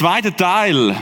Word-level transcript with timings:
Zweiter 0.00 0.34
Teil. 0.34 0.96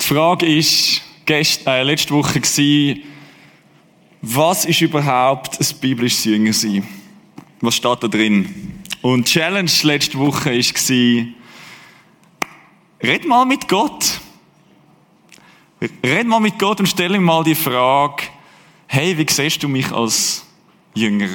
Die 0.00 0.06
Frage 0.06 0.46
ist, 0.46 1.02
gest, 1.26 1.66
äh, 1.66 1.82
letzte 1.82 2.14
Woche 2.14 2.40
gewesen, 2.40 3.02
was 4.22 4.64
ist 4.64 4.80
überhaupt 4.80 5.60
ein 5.60 5.78
biblisches 5.82 6.24
Jüngersein? 6.24 6.88
Was 7.60 7.74
steht 7.74 8.02
da 8.02 8.08
drin? 8.08 8.80
Und 9.02 9.28
die 9.28 9.32
Challenge 9.32 9.70
letzte 9.82 10.16
Woche 10.16 10.50
war, 10.50 11.26
red 13.02 13.26
mal 13.26 13.44
mit 13.44 13.68
Gott. 13.68 14.18
Red 16.02 16.26
mal 16.26 16.40
mit 16.40 16.58
Gott 16.58 16.80
und 16.80 16.86
stell 16.86 17.14
ihm 17.14 17.24
mal 17.24 17.44
die 17.44 17.54
Frage, 17.54 18.22
hey, 18.86 19.18
wie 19.18 19.26
siehst 19.30 19.62
du 19.62 19.68
mich 19.68 19.92
als 19.92 20.46
Jünger? 20.94 21.28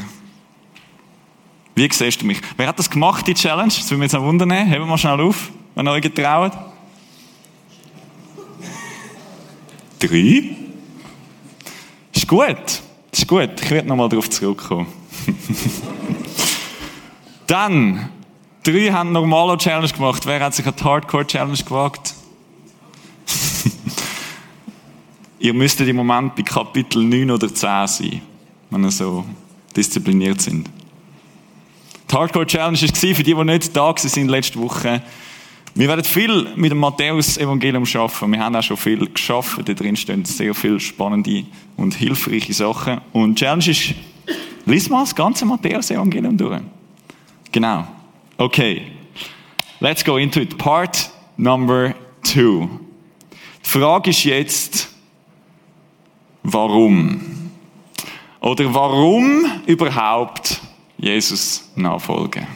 Wie 1.78 1.88
siehst 1.92 2.24
du 2.24 2.26
mich? 2.26 2.42
Wer 2.58 2.70
hat 2.70 2.80
das 2.80 2.90
gemacht, 2.90 3.28
die 3.28 3.36
Challenge? 3.36 3.68
Das 3.68 3.84
würde 3.92 3.98
mich 4.00 4.06
jetzt 4.06 4.14
noch 4.14 4.24
wundern. 4.24 4.50
Heben 4.50 4.72
wir 4.72 4.86
mal 4.88 4.98
schnell 4.98 5.22
auf, 5.22 5.52
wenn 5.76 5.88
ihr 5.88 5.92
euch 5.92 6.02
getraut. 6.02 6.52
Drei? 10.00 10.56
Ist 12.12 12.28
gut. 12.28 12.82
Ist 13.12 13.28
gut. 13.28 13.62
Ich 13.62 13.70
werde 13.70 13.88
nochmal 13.88 14.10
darauf 14.10 14.28
zurückkommen. 14.28 14.88
Dann, 17.46 18.10
drei 18.64 18.92
haben 18.92 19.12
normale 19.12 19.56
Challenge 19.60 19.94
gemacht. 19.94 20.26
Wer 20.26 20.40
hat 20.40 20.56
sich 20.56 20.66
an 20.66 20.74
die 20.80 20.84
Hardcore 20.84 21.28
Challenge 21.28 21.60
gewagt? 21.64 22.16
ihr 25.38 25.54
müsstet 25.54 25.88
im 25.88 25.98
Moment 25.98 26.36
bei 26.36 26.42
Kapitel 26.42 27.04
9 27.04 27.30
oder 27.30 27.54
10 27.54 27.86
sein, 27.86 28.22
wenn 28.72 28.84
ihr 28.84 28.90
so 28.90 29.24
diszipliniert 29.76 30.42
sind. 30.42 30.72
Die 32.10 32.16
Hardcore 32.16 32.46
Challenge 32.46 32.80
war 32.82 33.16
für 33.16 33.24
die, 33.24 33.34
die 33.34 33.44
nicht 33.44 33.76
da 33.76 33.82
waren 33.88 34.28
letzte 34.30 34.60
Woche. 34.60 35.02
Wir 35.76 35.90
werden 35.90 36.04
viel 36.06 36.48
mit 36.56 36.72
dem 36.72 36.80
Matthäus-Evangelium 36.80 37.86
schaffen. 37.86 38.32
Wir 38.32 38.40
haben 38.40 38.56
auch 38.56 38.64
schon 38.64 38.78
viel 38.78 39.08
geschaffen. 39.08 39.64
Da 39.66 39.74
drin 39.74 39.96
stehen 39.96 40.26
sehr 40.26 40.56
viele 40.56 40.80
spannende 40.80 41.44
und 41.76 41.94
hilfreiche 41.94 42.54
Sachen. 42.54 43.02
Und 43.12 43.36
die 43.36 43.44
Challenge 43.44 43.70
ist, 43.70 43.94
lies 44.66 44.90
mal 44.90 45.02
das 45.02 45.14
ganze 45.14 45.46
Matthäus-Evangelium 45.46 46.38
durch. 46.38 46.62
Genau. 47.52 47.88
Okay. 48.38 48.84
Let's 49.80 50.04
go 50.04 50.18
into 50.18 50.40
it. 50.40 50.58
Part 50.58 51.12
number 51.36 51.94
two. 52.24 52.70
Die 53.64 53.70
Frage 53.70 54.10
ist 54.10 54.24
jetzt, 54.24 54.90
warum? 56.42 57.22
Oder 58.40 58.74
warum 58.74 59.46
überhaupt 59.66 60.62
Jesus 60.98 61.70
nachfolgen? 61.76 62.48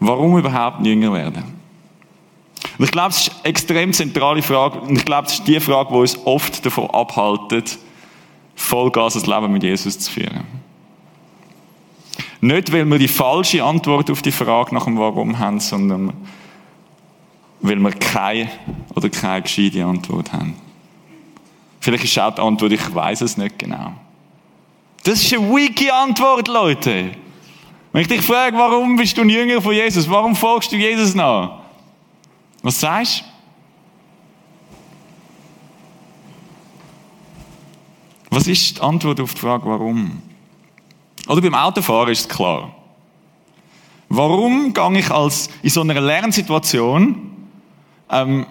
Warum 0.00 0.36
überhaupt 0.38 0.84
Jünger 0.84 1.12
werden? 1.12 1.44
Und 2.78 2.84
ich 2.84 2.90
glaube, 2.90 3.10
es 3.10 3.28
ist 3.28 3.34
eine 3.36 3.44
extrem 3.44 3.92
zentrale 3.92 4.42
Frage. 4.42 4.80
Und 4.80 4.96
ich 4.96 5.04
glaube, 5.04 5.28
es 5.28 5.34
ist 5.34 5.46
die 5.46 5.60
Frage, 5.60 5.90
die 5.92 5.98
uns 5.98 6.18
oft 6.26 6.64
davon 6.64 6.90
abhaltet, 6.90 7.78
Vollgas 8.56 9.14
das 9.14 9.26
Leben 9.26 9.52
mit 9.52 9.62
Jesus 9.62 9.98
zu 9.98 10.10
führen. 10.10 10.44
Nicht, 12.40 12.72
weil 12.72 12.84
wir 12.84 12.98
die 12.98 13.08
falsche 13.08 13.64
Antwort 13.64 14.10
auf 14.10 14.22
die 14.22 14.32
Frage 14.32 14.74
nach 14.74 14.84
dem 14.84 14.98
Warum 14.98 15.38
haben, 15.38 15.60
sondern 15.60 16.12
weil 17.60 17.76
wir 17.76 17.92
keine 17.92 18.50
oder 18.94 19.08
keine 19.08 19.42
gescheite 19.42 19.84
Antwort 19.84 20.32
haben. 20.32 20.54
Vielleicht 21.80 22.04
ist 22.04 22.18
auch 22.18 22.34
die 22.34 22.42
Antwort, 22.42 22.72
ich 22.72 22.94
weiß 22.94 23.22
es 23.22 23.36
nicht 23.36 23.58
genau. 23.58 23.94
Das 25.04 25.22
ist 25.22 25.32
eine 25.34 25.54
wiki 25.54 25.90
Antwort, 25.90 26.48
Leute. 26.48 27.14
Wenn 27.92 28.02
ich 28.02 28.08
dich 28.08 28.22
frage, 28.22 28.56
warum 28.56 28.96
bist 28.96 29.16
du 29.16 29.20
ein 29.20 29.28
Jünger 29.28 29.60
von 29.60 29.74
Jesus? 29.74 30.08
Warum 30.08 30.34
folgst 30.34 30.72
du 30.72 30.76
Jesus 30.76 31.14
nach? 31.14 31.60
Was 32.62 32.80
sagst 32.80 33.20
du? 33.20 33.24
Was 38.30 38.48
ist 38.48 38.78
die 38.78 38.80
Antwort 38.80 39.20
auf 39.20 39.34
die 39.34 39.40
Frage, 39.40 39.64
warum? 39.66 40.22
Oder 41.28 41.40
beim 41.40 41.54
Autofahren 41.54 42.10
ist 42.10 42.22
es 42.22 42.28
klar. 42.28 42.74
Warum 44.08 44.72
gehe 44.72 44.98
ich 44.98 45.10
als 45.10 45.48
in 45.62 45.70
so 45.70 45.82
einer 45.82 46.00
Lernsituation, 46.00 47.30
ähm, 48.10 48.46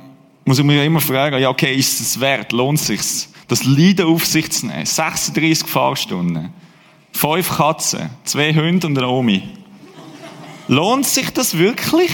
muss 0.45 0.59
ich 0.59 0.63
mir 0.63 0.85
immer 0.85 1.01
fragen, 1.01 1.39
ja, 1.39 1.49
okay, 1.49 1.75
ist 1.75 1.99
es 1.99 2.19
wert? 2.19 2.51
Lohnt 2.51 2.79
es 2.79 2.87
sich, 2.87 3.27
das 3.53 3.65
Leiden 3.65 4.07
auf 4.07 4.25
sich 4.25 4.51
zu 4.51 4.65
nehmen? 4.65 4.83
36 4.85 5.67
Fahrstunden, 5.67 6.51
fünf 7.11 7.57
Katzen, 7.57 8.09
zwei 8.23 8.51
Hunde 8.51 8.87
und 8.87 8.97
eine 8.97 9.07
Omi. 9.07 9.43
Lohnt 10.67 11.05
sich 11.05 11.29
das 11.29 11.55
wirklich? 11.55 12.11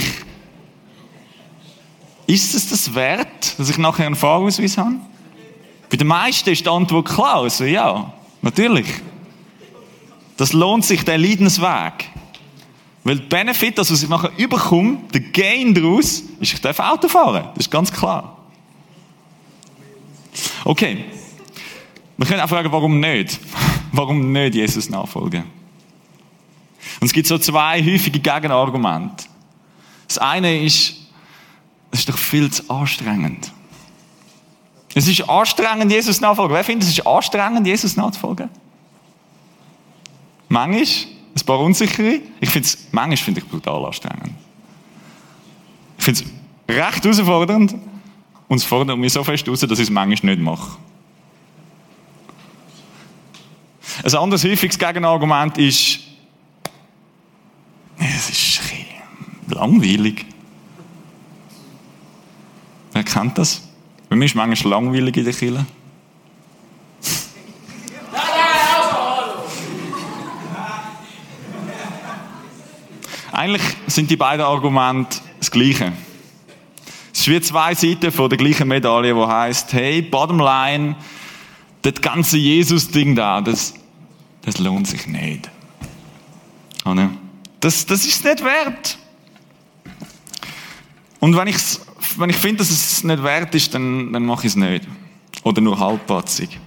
Ist 2.27 2.53
es 2.53 2.69
das 2.69 2.93
wert, 2.93 3.57
dass 3.57 3.69
ich 3.69 3.77
nachher 3.77 4.05
einen 4.05 4.15
Fahrausweis 4.15 4.77
habe? 4.77 4.95
Bei 5.89 5.95
den 5.95 6.07
meisten 6.07 6.49
ist 6.49 6.65
die 6.65 6.69
Antwort 6.69 7.07
klar, 7.07 7.43
also 7.43 7.63
ja, 7.63 8.11
natürlich. 8.41 8.87
Das 10.35 10.51
lohnt 10.51 10.83
sich, 10.83 11.05
der 11.05 11.17
Leidensweg. 11.17 12.09
Weil 13.05 13.19
der 13.19 13.25
Benefit, 13.27 13.77
das, 13.77 13.91
was 13.91 14.03
ich 14.03 14.09
nachher 14.09 14.31
überkomme, 14.37 14.97
der 15.13 15.21
Gain 15.21 15.73
daraus, 15.73 16.21
ist, 16.39 16.53
ich 16.53 16.59
darf 16.59 16.79
Auto 16.79 17.07
fahren. 17.07 17.45
Das 17.55 17.65
ist 17.65 17.71
ganz 17.71 17.91
klar. 17.93 18.37
Okay. 20.65 21.05
Wir 22.19 22.27
können 22.27 22.41
auch 22.41 22.49
fragen, 22.49 22.69
warum 22.69 22.99
nicht? 22.99 23.39
Warum 23.93 24.33
nicht 24.33 24.53
Jesus 24.53 24.89
nachfolgen? 24.89 25.45
Und 26.99 27.07
es 27.07 27.13
gibt 27.13 27.27
so 27.27 27.37
zwei 27.37 27.81
häufige 27.81 28.19
Gegenargumente. 28.19 29.23
Das 30.05 30.17
eine 30.17 30.61
ist, 30.61 30.95
es 31.91 31.99
ist 31.99 32.09
doch 32.09 32.17
viel 32.17 32.51
zu 32.51 32.69
anstrengend. 32.69 33.51
Es 34.93 35.07
ist 35.07 35.27
anstrengend, 35.29 35.91
Jesus 35.91 36.19
nachfolgen. 36.19 36.55
Wer 36.55 36.63
findet, 36.63 36.89
es 36.89 36.97
ist 36.97 37.07
anstrengend, 37.07 37.65
Jesus 37.65 37.95
nachzufolgen? 37.95 38.49
Manchmal, 40.49 40.83
ein 40.83 41.45
paar 41.45 41.59
unsichere. 41.59 42.19
Ich 42.41 42.49
finde 42.49 42.67
es, 42.67 42.77
manchmal 42.91 43.17
finde 43.17 43.39
ich 43.39 43.47
brutal 43.47 43.85
anstrengend. 43.85 44.33
Ich 45.97 46.03
finde 46.03 46.23
es 46.67 46.75
recht 46.75 47.03
herausfordernd 47.03 47.75
und 48.49 48.57
es 48.57 48.65
fordert 48.65 48.97
mich 48.97 49.13
so 49.13 49.23
fest 49.23 49.47
raus, 49.47 49.61
dass 49.61 49.71
ich 49.71 49.83
es 49.83 49.89
manchmal 49.89 50.35
nicht 50.35 50.43
mache. 50.43 50.77
Ein 54.03 54.15
anderes 54.15 54.43
häufiges 54.43 54.77
Gegenargument 54.77 55.57
ist, 55.57 55.99
es 57.97 58.29
ist 58.29 58.61
langweilig. 59.47 60.25
Wer 62.93 63.03
kennt 63.03 63.37
das? 63.37 63.61
Bei 64.09 64.15
mir 64.15 64.25
ist 64.25 64.35
manchmal 64.35 64.71
langweilig 64.71 65.17
in 65.17 65.23
der 65.25 65.33
Kirche. 65.33 65.65
Eigentlich 73.31 73.63
sind 73.87 74.09
die 74.09 74.17
beiden 74.17 74.45
Argumente 74.45 75.19
das 75.39 75.49
Gleiche. 75.49 75.93
Es 77.13 77.21
ist 77.21 77.27
wie 77.27 77.39
zwei 77.41 77.73
Seiten 77.73 78.11
von 78.11 78.29
der 78.29 78.37
gleichen 78.37 78.67
Medaille, 78.67 79.15
wo 79.15 79.27
heißt, 79.27 79.71
hey, 79.73 80.01
bottom 80.01 80.39
line, 80.39 80.95
das 81.81 82.01
ganze 82.01 82.37
Jesus-Ding 82.37 83.15
da, 83.15 83.41
das, 83.41 83.73
das 84.41 84.57
lohnt 84.57 84.87
sich 84.87 85.07
nicht. 85.07 85.49
Das, 87.59 87.85
das 87.85 88.05
ist 88.05 88.23
nicht 88.23 88.43
wert. 88.43 88.97
Und 91.19 91.35
wenn, 91.35 91.47
ich's, 91.47 91.81
wenn 92.17 92.29
ich 92.29 92.37
finde, 92.37 92.59
dass 92.59 92.69
es 92.69 93.03
nicht 93.03 93.23
wert 93.23 93.53
ist, 93.53 93.73
dann, 93.73 94.13
dann 94.13 94.25
mache 94.25 94.47
ich 94.47 94.53
es 94.53 94.55
nicht. 94.55 94.87
Oder 95.43 95.61
nur 95.61 95.79
halbpatzig. 95.79 96.57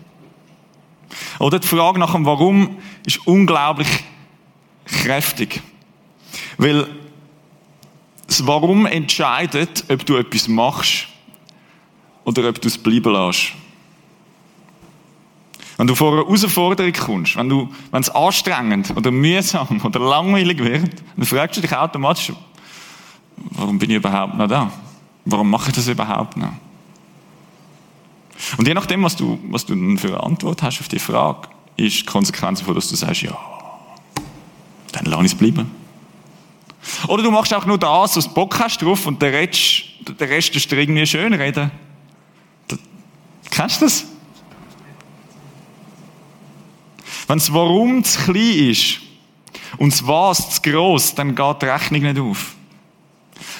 Oder 1.38 1.58
die 1.58 1.66
Frage 1.66 1.98
nach 1.98 2.12
dem 2.12 2.24
Warum 2.24 2.78
ist 3.04 3.26
unglaublich 3.26 3.88
kräftig. 4.84 5.60
Weil 6.58 6.86
das 8.26 8.46
Warum 8.46 8.86
entscheidet, 8.86 9.84
ob 9.88 10.06
du 10.06 10.16
etwas 10.16 10.48
machst 10.48 11.08
oder 12.24 12.48
ob 12.48 12.60
du 12.60 12.68
es 12.68 12.78
bleiben 12.78 13.12
lässt. 13.12 13.52
Wenn 15.76 15.86
du 15.86 15.94
vor 15.94 16.12
eine 16.12 16.22
Herausforderung 16.22 16.92
kommst, 16.92 17.36
wenn, 17.36 17.48
du, 17.48 17.68
wenn 17.90 18.02
es 18.02 18.10
anstrengend 18.10 18.94
oder 18.96 19.10
mühsam 19.10 19.80
oder 19.82 20.00
langweilig 20.00 20.58
wird, 20.58 21.02
dann 21.16 21.26
fragst 21.26 21.56
du 21.56 21.60
dich 21.60 21.74
automatisch, 21.74 22.32
warum 23.36 23.78
bin 23.78 23.90
ich 23.90 23.96
überhaupt 23.96 24.34
noch 24.34 24.48
da? 24.48 24.70
Warum 25.24 25.50
mache 25.50 25.70
ich 25.70 25.76
das 25.76 25.88
überhaupt 25.88 26.36
noch? 26.36 26.52
Und 28.56 28.66
je 28.66 28.74
nachdem, 28.74 29.02
was 29.02 29.16
du, 29.16 29.38
was 29.50 29.64
du 29.64 29.96
für 29.96 30.08
eine 30.08 30.22
Antwort 30.22 30.62
hast 30.62 30.80
auf 30.80 30.88
die 30.88 30.98
Frage, 30.98 31.48
ist 31.76 32.00
die 32.00 32.06
Konsequenz 32.06 32.58
davon, 32.58 32.74
dass 32.74 32.88
du 32.88 32.96
sagst, 32.96 33.22
ja, 33.22 33.36
dann 34.92 35.06
lass 35.06 35.26
es 35.26 35.34
bleiben. 35.34 35.70
Oder 37.06 37.22
du 37.22 37.30
machst 37.30 37.54
auch 37.54 37.64
nur 37.64 37.78
das, 37.78 38.16
was 38.16 38.28
du 38.28 38.34
Bock 38.34 38.58
hast 38.58 38.82
drauf 38.82 39.06
und 39.06 39.22
der 39.22 39.32
Rest, 39.32 39.84
der 40.18 40.28
Rest 40.28 40.54
ist 40.56 40.70
dir 40.70 40.78
irgendwie 40.78 41.06
schön 41.06 41.32
reden. 41.32 41.70
Kennst 43.50 43.80
du 43.80 43.86
das? 43.86 44.06
Wenn 47.32 47.38
das 47.38 47.50
Warum 47.50 48.04
zu 48.04 48.20
klein 48.24 48.68
ist 48.68 48.98
und 49.78 49.90
das 49.90 50.06
Was 50.06 50.50
zu 50.50 50.60
gross, 50.70 51.14
dann 51.14 51.34
geht 51.34 51.62
die 51.62 51.64
Rechnung 51.64 52.02
nicht 52.02 52.18
auf. 52.18 52.54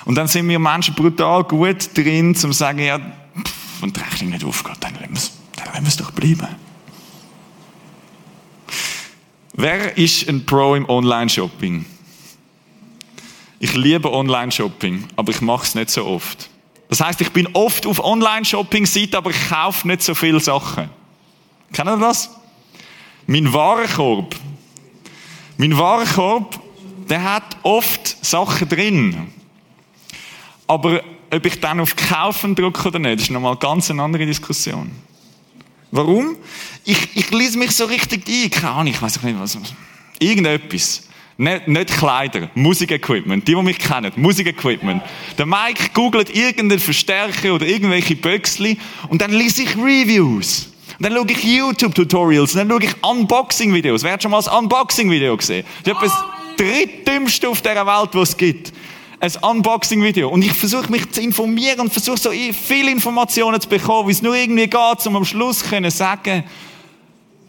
Und 0.04 0.14
dann 0.14 0.28
sind 0.28 0.46
wir 0.46 0.58
Menschen 0.58 0.94
brutal 0.94 1.42
gut 1.44 1.88
drin, 1.96 2.34
zu 2.34 2.52
sagen, 2.52 2.80
ja, 2.80 3.00
wenn 3.80 3.90
die 3.90 3.98
Rechnung 3.98 4.32
nicht 4.32 4.44
aufgeht, 4.44 4.76
dann 4.80 4.92
lassen 4.96 5.30
wir 5.54 5.80
es, 5.84 5.88
es 5.88 5.96
doch 5.96 6.10
bleiben. 6.10 6.48
Wer 9.54 9.96
ist 9.96 10.28
ein 10.28 10.44
Pro 10.44 10.74
im 10.74 10.86
Online-Shopping? 10.86 11.86
Ich 13.58 13.72
liebe 13.72 14.12
Online-Shopping, 14.12 15.08
aber 15.16 15.32
ich 15.32 15.40
mache 15.40 15.64
es 15.64 15.74
nicht 15.74 15.88
so 15.88 16.04
oft. 16.04 16.50
Das 16.90 17.00
heißt, 17.00 17.22
ich 17.22 17.30
bin 17.30 17.48
oft 17.54 17.86
auf 17.86 18.04
Online-Shopping-Seiten, 18.04 19.16
aber 19.16 19.30
ich 19.30 19.48
kaufe 19.48 19.88
nicht 19.88 20.02
so 20.02 20.14
viele 20.14 20.40
Sachen. 20.40 20.90
Kennen 21.72 21.96
Sie 21.96 22.02
das? 22.02 22.41
Mein 23.32 23.50
Warenkorb. 23.50 24.37
Mein 25.56 25.79
Warenkorb, 25.79 26.61
der 27.08 27.25
hat 27.25 27.56
oft 27.62 28.23
Sachen 28.23 28.69
drin. 28.69 29.29
Aber 30.67 31.02
ob 31.31 31.46
ich 31.46 31.58
dann 31.58 31.81
auf 31.81 31.96
Kaufen 31.96 32.55
drücke 32.55 32.88
oder 32.88 32.99
nicht, 32.99 33.23
ist 33.23 33.31
nochmal 33.31 33.56
ganz 33.56 33.90
eine 33.90 34.02
andere 34.02 34.26
Diskussion. 34.26 34.90
Warum? 35.90 36.37
Ich, 36.84 37.17
ich 37.17 37.31
lese 37.31 37.58
mich 37.58 37.70
so 37.70 37.87
richtig 37.87 38.29
ein. 38.29 38.50
Keine 38.50 38.73
Ahnung, 38.73 38.93
ich 38.93 39.00
weiß 39.00 39.23
nicht 39.23 39.40
was. 39.40 39.56
Irgendetwas. 40.19 41.08
Nicht, 41.38 41.69
nicht 41.69 41.96
Kleider, 41.96 42.50
Musikequipment. 42.55 43.49
Die, 43.49 43.55
die 43.55 43.62
mich 43.62 43.79
kennen, 43.79 44.12
Musikequipment. 44.14 45.02
Der 45.38 45.46
Mike 45.46 45.88
googelt 45.94 46.29
irgendeinen 46.37 46.81
Verstärker 46.81 47.55
oder 47.55 47.64
irgendwelche 47.64 48.14
Böxli 48.14 48.76
und 49.08 49.23
dann 49.23 49.32
lese 49.32 49.62
ich 49.62 49.75
Reviews. 49.75 50.71
Dann 51.02 51.14
schaue 51.14 51.26
ich 51.32 51.43
YouTube-Tutorials, 51.43 52.52
dann 52.52 52.70
schaue 52.70 52.84
ich 52.84 52.94
Unboxing-Videos. 53.02 54.04
Wer 54.04 54.12
hat 54.12 54.22
schon 54.22 54.31
mal 54.31 54.40
ein 54.40 54.58
Unboxing-Video 54.64 55.37
gesehen? 55.37 55.66
Das 55.82 55.96
ist 55.96 56.00
etwas 56.00 56.25
drittdümmste 56.56 57.49
auf 57.49 57.60
dieser 57.60 57.84
Welt, 57.84 58.10
was 58.12 58.28
es 58.28 58.37
gibt. 58.37 58.72
Ein 59.19 59.32
Unboxing-Video. 59.43 60.28
Und 60.28 60.43
ich 60.43 60.52
versuche 60.52 60.88
mich 60.93 61.10
zu 61.10 61.20
informieren 61.20 61.81
und 61.81 61.93
versuche 61.93 62.19
so 62.19 62.31
viele 62.31 62.93
Informationen 62.93 63.60
zu 63.60 63.69
bekommen, 63.69 64.06
wie 64.06 64.12
es 64.12 64.22
nur 64.22 64.37
irgendwie 64.37 64.69
geht, 64.69 65.06
um 65.06 65.16
am 65.16 65.25
Schluss 65.25 65.64
können 65.64 65.90
sagen, 65.90 66.44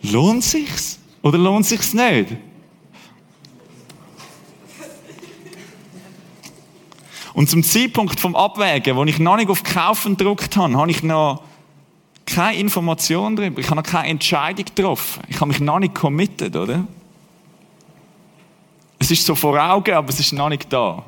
lohnt 0.01 0.43
sich's? 0.43 0.97
Oder 1.21 1.37
lohnt 1.37 1.67
sich's 1.67 1.93
nicht? 1.93 2.29
Und 7.35 7.51
zum 7.51 7.61
Zeitpunkt 7.61 8.19
vom 8.19 8.35
Abwägen, 8.35 8.95
wo 8.95 9.03
ich 9.03 9.19
noch 9.19 9.35
nicht 9.35 9.49
auf 9.51 9.61
Kaufen 9.61 10.17
gedruckt 10.17 10.57
habe, 10.57 10.75
habe 10.75 10.89
ich 10.89 11.03
noch 11.03 11.43
keine 12.25 12.57
Information 12.57 13.35
darüber. 13.35 13.59
Ich 13.59 13.67
habe 13.69 13.81
noch 13.81 13.87
keine 13.87 14.09
Entscheidung 14.09 14.65
getroffen. 14.65 15.23
Ich 15.27 15.35
habe 15.35 15.47
mich 15.47 15.59
noch 15.59 15.79
nicht 15.79 15.93
committed, 15.93 16.55
oder? 16.55 16.85
Es 18.99 19.11
ist 19.11 19.25
so 19.25 19.35
vor 19.35 19.59
Augen, 19.61 19.93
aber 19.93 20.09
es 20.09 20.19
ist 20.19 20.31
noch 20.31 20.49
nicht 20.49 20.71
da. 20.71 21.03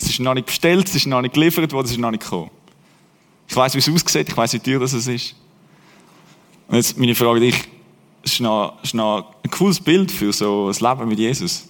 Es 0.00 0.08
ist 0.08 0.20
noch 0.20 0.34
nicht 0.34 0.46
bestellt, 0.46 0.88
es 0.88 0.94
ist 0.96 1.06
noch 1.06 1.22
nicht 1.22 1.34
geliefert 1.34 1.72
worden, 1.72 1.86
es 1.86 1.92
ist 1.92 1.98
noch 1.98 2.10
nicht 2.10 2.22
gekommen. 2.22 2.50
Ich 3.48 3.56
weiß, 3.56 3.74
wie 3.74 3.78
es 3.78 3.88
aussieht, 3.88 4.28
ich 4.28 4.36
weiß, 4.36 4.52
wie 4.52 4.58
teuer 4.58 4.80
das 4.80 4.92
ist. 4.92 5.34
Und 6.68 6.76
jetzt 6.76 6.98
meine 6.98 7.14
Frage 7.14 7.40
dich, 7.40 7.68
ist 8.22 8.40
noch, 8.40 8.82
ist 8.82 8.94
noch 8.94 9.34
ein 9.42 9.50
cooles 9.50 9.80
Bild 9.80 10.10
für 10.10 10.32
so 10.32 10.68
ein 10.68 10.74
Leben 10.74 11.08
mit 11.08 11.18
Jesus? 11.18 11.66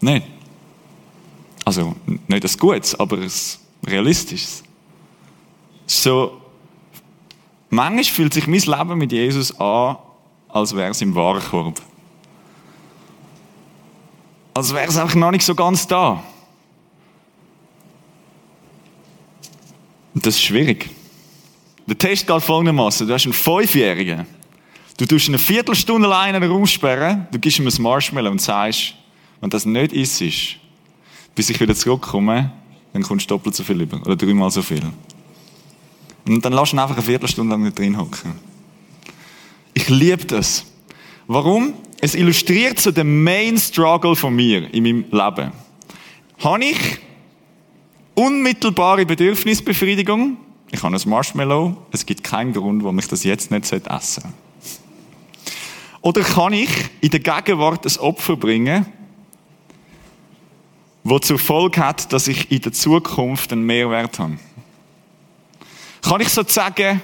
Nicht? 0.00 0.26
Also, 1.64 1.94
nicht 2.26 2.44
das 2.44 2.58
Gutes, 2.58 2.98
aber 2.98 3.18
ein 3.18 3.30
realistisches. 3.86 4.62
So, 5.86 6.40
manchmal 7.74 8.04
fühlt 8.04 8.34
sich 8.34 8.46
mein 8.46 8.60
Leben 8.60 8.98
mit 8.98 9.12
Jesus 9.12 9.58
an, 9.58 9.96
als 10.48 10.74
wäre 10.74 10.90
es 10.90 11.00
im 11.00 11.14
Warenkorb. 11.14 11.80
Als 14.54 14.72
wäre 14.72 14.86
es 14.86 14.96
einfach 14.96 15.16
noch 15.16 15.32
nicht 15.32 15.44
so 15.44 15.54
ganz 15.54 15.86
da. 15.86 16.22
Und 20.14 20.24
das 20.24 20.36
ist 20.36 20.42
schwierig. 20.42 20.90
Der 21.86 21.98
Test 21.98 22.26
geht 22.26 22.42
folgendermaßen. 22.42 23.06
Du 23.06 23.12
hast 23.12 23.24
einen 23.24 23.32
Fünfjährigen. 23.32 24.26
Du 24.96 25.06
tust 25.06 25.28
eine 25.28 25.38
Viertelstunde 25.38 26.06
alleine 26.06 26.36
in 26.36 26.42
den 26.42 26.50
du 27.32 27.38
gibst 27.40 27.58
ihm 27.58 27.66
ein 27.66 27.82
Marshmallow 27.82 28.30
und 28.30 28.40
sagst, 28.40 28.94
wenn 29.40 29.50
das 29.50 29.66
nicht 29.66 29.92
ist, 29.92 30.22
bis 31.34 31.50
ich 31.50 31.60
wieder 31.60 31.74
zurückkomme, 31.74 32.52
dann 32.92 33.02
kommst 33.02 33.28
du 33.28 33.34
doppelt 33.34 33.56
so 33.56 33.64
viel 33.64 33.80
über. 33.80 34.00
Oder 34.02 34.14
dreimal 34.14 34.52
so 34.52 34.62
viel. 34.62 34.82
Und 36.26 36.44
dann 36.44 36.52
lass 36.52 36.72
ihn 36.72 36.78
einfach 36.78 36.96
eine 36.96 37.04
Viertelstunde 37.04 37.52
lang 37.52 37.62
nicht 37.62 37.78
drin 37.78 37.98
hocken. 37.98 38.32
Ich 39.74 39.88
liebe 39.88 40.24
das. 40.24 40.64
Warum? 41.26 41.74
Es 42.00 42.14
illustriert 42.14 42.78
so 42.78 42.90
den 42.90 43.22
Main 43.22 43.58
Struggle 43.58 44.16
von 44.16 44.34
mir 44.34 44.72
in 44.72 44.82
meinem 44.82 45.04
Leben. 45.10 45.52
Habe 46.38 46.64
ich 46.64 46.78
unmittelbare 48.14 49.06
Bedürfnisbefriedigung? 49.06 50.36
Ich 50.70 50.82
habe 50.82 50.96
ein 50.96 51.08
Marshmallow. 51.08 51.76
Es 51.92 52.04
gibt 52.04 52.24
keinen 52.24 52.52
Grund, 52.52 52.82
warum 52.82 52.98
ich 52.98 53.08
das 53.08 53.24
jetzt 53.24 53.50
nicht 53.50 53.70
essen 53.70 53.82
sollte. 53.88 54.28
Oder 56.00 56.20
kann 56.20 56.52
ich 56.52 56.68
in 57.00 57.10
der 57.10 57.20
Gegenwart 57.20 57.86
ein 57.86 57.98
Opfer 58.00 58.36
bringen, 58.36 58.84
wo 61.02 61.18
zur 61.18 61.38
Folge 61.38 61.80
hat, 61.80 62.12
dass 62.12 62.28
ich 62.28 62.50
in 62.50 62.60
der 62.60 62.72
Zukunft 62.72 63.52
einen 63.52 63.64
Mehrwert 63.64 64.18
habe. 64.18 64.36
Kann 66.04 66.20
ich 66.20 66.28
sozusagen 66.28 67.00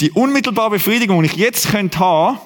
die 0.00 0.10
unmittelbare 0.10 0.70
Befriedigung, 0.70 1.22
die 1.22 1.28
ich 1.28 1.36
jetzt 1.36 1.70
könnte 1.70 1.98
haben, 2.00 2.38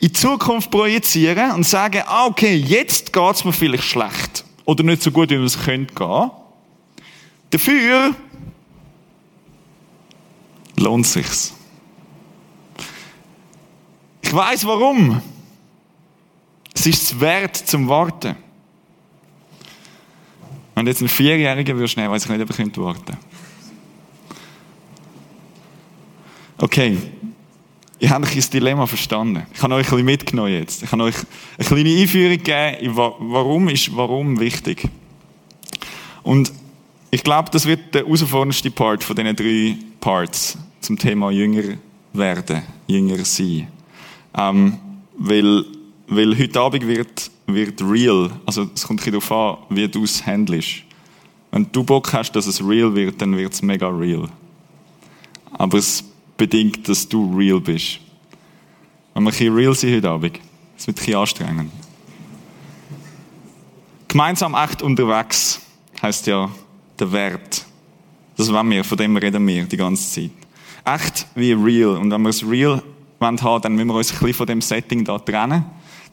in 0.00 0.14
Zukunft 0.14 0.70
projizieren 0.70 1.50
und 1.52 1.64
sagen, 1.64 2.02
ah, 2.06 2.26
okay, 2.26 2.54
jetzt 2.54 3.12
geht's 3.12 3.44
mir 3.44 3.52
vielleicht 3.52 3.82
schlecht. 3.82 4.44
Oder 4.64 4.84
nicht 4.84 5.02
so 5.02 5.10
gut, 5.10 5.30
wie 5.30 5.34
es 5.34 5.60
könnte 5.60 5.92
gehen. 5.92 6.30
Dafür 7.50 8.14
lohnt 10.76 11.06
sich's. 11.06 11.52
Ich 14.22 14.32
weiß 14.32 14.66
warum. 14.66 15.20
Es 16.74 16.86
ist 16.86 17.02
es 17.02 17.20
wert 17.20 17.56
zum 17.56 17.88
Warten. 17.88 18.36
Wenn 20.76 20.86
jetzt 20.86 21.00
ein 21.00 21.08
Vierjähriger 21.08 21.74
würde 21.74 22.08
weiß 22.08 22.24
ich 22.24 22.30
nicht, 22.30 22.42
ob 22.42 22.50
ich 22.50 22.76
warten 22.76 23.16
Okay. 26.58 26.98
Ich 28.00 28.10
habe 28.10 28.24
euch 28.24 28.36
das 28.36 28.50
Dilemma 28.50 28.86
verstanden. 28.86 29.44
Ich 29.52 29.62
habe 29.62 29.74
euch 29.74 29.86
ein 29.86 29.90
bisschen 29.90 30.04
mitgenommen 30.04 30.52
jetzt. 30.52 30.82
Ich 30.82 30.92
habe 30.92 31.02
euch 31.02 31.16
eine 31.56 31.66
kleine 31.66 32.00
Einführung 32.00 32.38
gegeben, 32.38 32.96
warum 32.96 33.68
ist 33.68 33.96
warum 33.96 34.38
wichtig. 34.38 34.88
Und 36.22 36.52
ich 37.10 37.24
glaube, 37.24 37.50
das 37.50 37.66
wird 37.66 37.94
der 37.94 38.04
herausforderndste 38.04 38.70
Part 38.70 39.02
von 39.02 39.16
diesen 39.16 39.34
drei 39.34 39.76
Parts 39.98 40.58
zum 40.80 40.96
Thema 40.96 41.30
Jünger 41.30 41.76
werden, 42.12 42.62
Jünger 42.86 43.24
sein. 43.24 43.66
Ähm, 44.36 44.78
weil, 45.16 45.64
weil 46.06 46.38
heute 46.38 46.60
Abend 46.60 46.86
wird 46.86 47.30
wird 47.48 47.82
real. 47.82 48.30
Also 48.46 48.68
es 48.74 48.86
kommt 48.86 49.04
ein 49.04 49.12
darauf 49.12 49.32
an, 49.32 49.56
wie 49.70 49.88
du 49.88 50.04
es 50.04 50.24
handelst. 50.24 50.82
Wenn 51.50 51.66
du 51.72 51.82
Bock 51.82 52.12
hast, 52.12 52.32
dass 52.32 52.46
es 52.46 52.62
real 52.62 52.94
wird, 52.94 53.20
dann 53.20 53.36
wird 53.36 53.54
es 53.54 53.62
mega 53.62 53.88
real. 53.88 54.28
Aber 55.52 55.78
es 55.78 56.04
bedingt, 56.38 56.88
dass 56.88 57.06
du 57.06 57.36
real 57.36 57.60
bist. 57.60 58.00
Wenn 59.12 59.24
wir 59.24 59.30
ein 59.30 59.32
bisschen 59.32 59.54
real 59.54 59.74
sind 59.74 59.94
heute 59.96 60.08
Abend, 60.08 60.40
es 60.78 60.86
wird 60.86 60.96
ein 60.96 61.04
bisschen 61.04 61.18
anstrengend. 61.18 61.72
Gemeinsam 64.06 64.54
echt 64.54 64.80
unterwegs 64.80 65.60
heißt 66.00 66.28
ja 66.28 66.50
der 66.98 67.12
Wert. 67.12 67.66
Das 68.36 68.50
wollen 68.50 68.70
wir, 68.70 68.84
von 68.84 68.96
dem 68.96 69.16
reden 69.16 69.46
wir 69.46 69.64
die 69.64 69.76
ganze 69.76 70.10
Zeit. 70.10 70.30
Echt 70.84 71.26
wie 71.34 71.52
real. 71.52 71.96
Und 71.96 72.10
wenn 72.10 72.22
wir 72.22 72.30
es 72.30 72.48
real 72.48 72.82
haben 73.20 73.42
wollen, 73.42 73.62
dann 73.62 73.74
müssen 73.74 73.88
wir 73.88 73.94
uns 73.96 74.12
ein 74.12 74.18
bisschen 74.18 74.34
von 74.34 74.46
dem 74.46 74.60
Setting 74.62 75.04
da 75.04 75.18
trennen. 75.18 75.64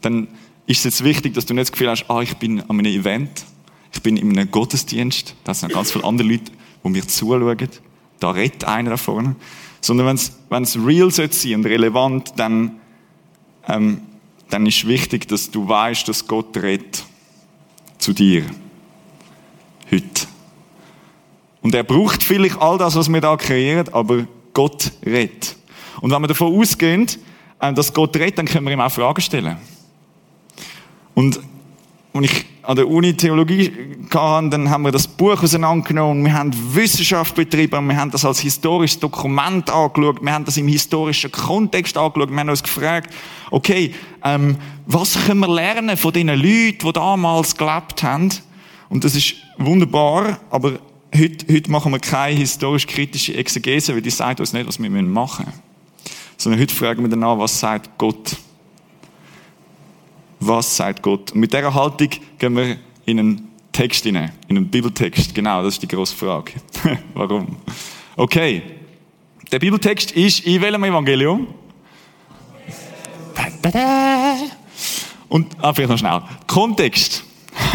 Dann 0.01 0.27
ist 0.65 0.79
es 0.79 0.83
jetzt 0.85 1.03
wichtig, 1.03 1.35
dass 1.35 1.45
du 1.45 1.53
nicht 1.53 1.67
das 1.67 1.71
Gefühl 1.71 1.89
hast, 1.89 2.09
ah, 2.09 2.21
ich 2.21 2.35
bin 2.37 2.61
an 2.61 2.79
einem 2.79 2.85
Event, 2.85 3.45
ich 3.93 4.01
bin 4.01 4.17
in 4.17 4.37
einem 4.37 4.49
Gottesdienst, 4.49 5.35
da 5.43 5.53
sind 5.53 5.71
ganz 5.71 5.91
viele 5.91 6.03
andere 6.03 6.27
Leute, 6.27 6.51
die 6.83 6.89
mir 6.89 7.07
zuschauen, 7.07 7.69
da 8.19 8.31
redet 8.31 8.63
einer 8.65 8.89
da 8.89 8.97
vorne. 8.97 9.35
Sondern 9.85 10.17
wenn 10.49 10.63
es 10.63 10.79
real 10.83 11.11
sein 11.11 11.31
soll 11.31 11.53
und 11.53 11.65
relevant, 11.67 12.33
dann, 12.37 12.79
ähm, 13.67 14.01
dann 14.49 14.65
ist 14.65 14.87
wichtig, 14.87 15.27
dass 15.27 15.51
du 15.51 15.67
weißt, 15.67 16.07
dass 16.07 16.25
Gott 16.25 16.57
redet 16.57 17.03
zu 17.99 18.11
dir. 18.11 18.45
Heute. 19.91 20.25
Und 21.61 21.75
er 21.75 21.83
braucht 21.83 22.23
vielleicht 22.23 22.59
all 22.59 22.79
das, 22.79 22.95
was 22.95 23.09
wir 23.09 23.21
da 23.21 23.37
kreieren, 23.37 23.87
aber 23.93 24.25
Gott 24.53 24.91
redet. 25.05 25.55
Und 26.01 26.09
wenn 26.09 26.19
wir 26.19 26.29
davon 26.29 26.59
ausgehen, 26.59 27.05
ähm, 27.61 27.75
dass 27.75 27.93
Gott 27.93 28.15
redet, 28.15 28.39
dann 28.39 28.47
können 28.47 28.65
wir 28.65 28.73
ihm 28.73 28.81
auch 28.81 28.91
Fragen 28.91 29.21
stellen. 29.21 29.57
Und, 31.13 31.39
und 32.11 32.23
ich 32.23 32.43
an 32.65 32.75
der 32.75 32.87
Uni 32.87 33.13
Theologie 33.15 33.71
hatten, 34.13 34.49
dann 34.49 34.69
haben 34.69 34.83
wir 34.83 34.91
das 34.91 35.07
Buch 35.07 35.41
auseinandergenommen, 35.43 36.23
wir 36.23 36.33
haben 36.33 36.51
Wissenschaft 36.73 37.35
betrieben, 37.35 37.87
wir 37.87 37.97
haben 37.97 38.11
das 38.11 38.25
als 38.25 38.39
historisches 38.39 38.99
Dokument 38.99 39.69
angeschaut, 39.69 40.21
wir 40.21 40.33
haben 40.33 40.45
das 40.45 40.57
im 40.57 40.67
historischen 40.67 41.31
Kontext 41.31 41.97
angeschaut, 41.97 42.31
wir 42.31 42.37
haben 42.37 42.49
uns 42.49 42.63
gefragt, 42.63 43.13
okay, 43.51 43.93
ähm, 44.23 44.57
was 44.85 45.25
können 45.25 45.41
wir 45.41 45.53
lernen 45.53 45.97
von 45.97 46.13
den 46.13 46.27
Leuten, 46.27 46.77
die 46.83 46.93
damals 46.93 47.55
gelebt 47.55 48.03
haben? 48.03 48.29
Und 48.89 49.03
das 49.03 49.15
ist 49.15 49.35
wunderbar, 49.57 50.39
aber 50.49 50.73
heute, 51.15 51.53
heute 51.53 51.71
machen 51.71 51.91
wir 51.91 51.99
keine 51.99 52.37
historisch-kritische 52.37 53.35
Exegese, 53.35 53.93
weil 53.93 54.01
die 54.01 54.09
sagt 54.09 54.39
uns 54.39 54.53
nicht, 54.53 54.67
was 54.67 54.79
wir 54.79 54.89
machen 54.89 55.45
müssen. 55.45 55.59
Sondern 56.37 56.61
heute 56.61 56.75
fragen 56.75 57.01
wir 57.01 57.09
danach, 57.09 57.37
was 57.37 57.59
sagt 57.59 57.97
Gott? 57.97 58.37
Was 60.39 60.75
sagt 60.75 61.01
Gott? 61.01 61.31
Und 61.31 61.39
mit 61.39 61.53
dieser 61.53 61.73
Haltung 61.73 62.09
gehen 62.37 62.55
wir 62.55 62.77
in 63.05 63.19
einen 63.19 63.49
Text 63.71 64.03
hinein, 64.03 64.31
in 64.47 64.57
einen 64.57 64.69
Bibeltext. 64.69 65.33
Genau, 65.35 65.63
das 65.63 65.75
ist 65.75 65.83
die 65.83 65.87
grosse 65.87 66.15
Frage. 66.15 66.53
Warum? 67.13 67.57
Okay. 68.15 68.61
Der 69.51 69.59
Bibeltext 69.59 70.11
ist 70.11 70.45
in 70.45 70.61
welchem 70.61 70.83
Evangelium? 70.83 71.47
Und, 75.29 75.47
ah, 75.61 75.73
vielleicht 75.73 75.89
noch 75.89 75.97
schnell. 75.97 76.21
Kontext. 76.47 77.23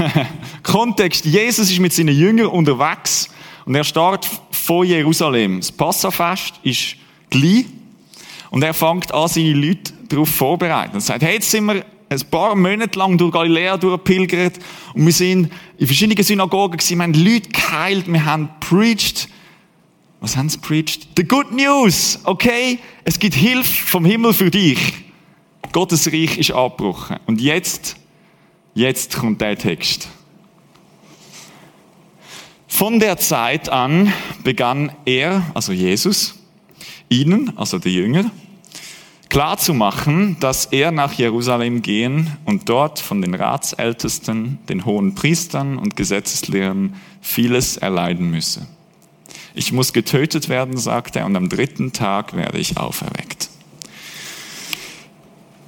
Kontext. 0.62 1.25
Jesus 1.25 1.71
ist 1.71 1.79
mit 1.79 1.93
seinen 1.93 2.17
Jüngern 2.17 2.47
unterwegs 2.47 3.29
und 3.67 3.75
er 3.75 3.85
startet 3.85 4.31
von 4.50 4.87
Jerusalem. 4.87 5.61
Das 5.61 5.73
Passafest 5.73 6.55
ist 6.62 6.97
gleich 7.29 7.67
und 8.50 8.62
er 8.62 8.75
fängt 8.75 9.12
an, 9.12 9.29
seine 9.29 9.52
Leute 9.52 9.93
darauf 10.09 10.29
vorzubereiten. 10.29 10.97
Er 10.97 11.00
sagt, 11.00 11.23
hey, 11.23 11.35
jetzt 11.35 11.50
sind 11.50 11.67
wir 11.67 11.85
ein 12.11 12.21
paar 12.29 12.57
Monate 12.57 12.99
lang 12.99 13.17
durch 13.17 13.33
Galiläa 13.33 13.76
durchgepilgert 13.76 14.59
und 14.95 15.07
wir 15.07 15.12
sind 15.12 15.50
in 15.79 15.87
verschiedenen 15.87 16.23
Synagogen 16.25 16.76
gewesen, 16.76 16.99
wir 16.99 17.05
haben 17.05 17.14
Leute 17.14 17.49
geheilt, 17.49 18.12
wir 18.12 18.25
haben 18.25 18.49
preached. 18.59 19.29
Was 20.21 20.37
haben 20.37 20.49
sie 20.49 20.59
preached? 20.59 21.09
The 21.17 21.25
good 21.25 21.52
news, 21.52 22.19
okay? 22.25 22.79
Es 23.05 23.19
gibt 23.19 23.35
Hilfe 23.35 23.87
vom 23.87 24.05
Himmel 24.05 24.35
für 24.35 24.50
dich. 24.50 24.79
Gottes 25.73 26.09
Reich 26.09 26.37
ist 26.37 26.50
abgebrochen. 26.50 27.17
Und 27.26 27.40
jetzt, 27.40 27.97
jetzt 28.75 29.17
kommt 29.17 29.40
der 29.40 29.57
Text. 29.57 30.09
Von 32.67 32.99
der 32.99 33.19
Zeit 33.19 33.69
an 33.69 34.12
begann 34.43 34.93
er, 35.05 35.47
also 35.55 35.73
Jesus, 35.73 36.35
ihnen, 37.09 37.57
also 37.57 37.79
die 37.79 37.95
Jünger, 37.95 38.31
klar 39.30 39.56
zu 39.56 39.72
machen, 39.72 40.37
dass 40.40 40.66
er 40.66 40.90
nach 40.90 41.14
Jerusalem 41.14 41.80
gehen 41.80 42.37
und 42.44 42.68
dort 42.68 42.99
von 42.99 43.22
den 43.22 43.34
Ratsältesten, 43.34 44.58
den 44.68 44.84
hohen 44.84 45.14
Priestern 45.14 45.78
und 45.78 45.96
Gesetzeslehrern 45.96 46.96
vieles 47.22 47.78
erleiden 47.78 48.30
müsse. 48.30 48.66
Ich 49.54 49.72
muss 49.72 49.92
getötet 49.92 50.49
werden, 50.49 50.76
sagt 50.76 51.16
er, 51.16 51.26
und 51.26 51.37
am 51.37 51.49
dritten 51.49 51.92
Tag 51.92 52.37
werde 52.37 52.58
ich 52.58 52.76
auferweckt. 52.76 53.49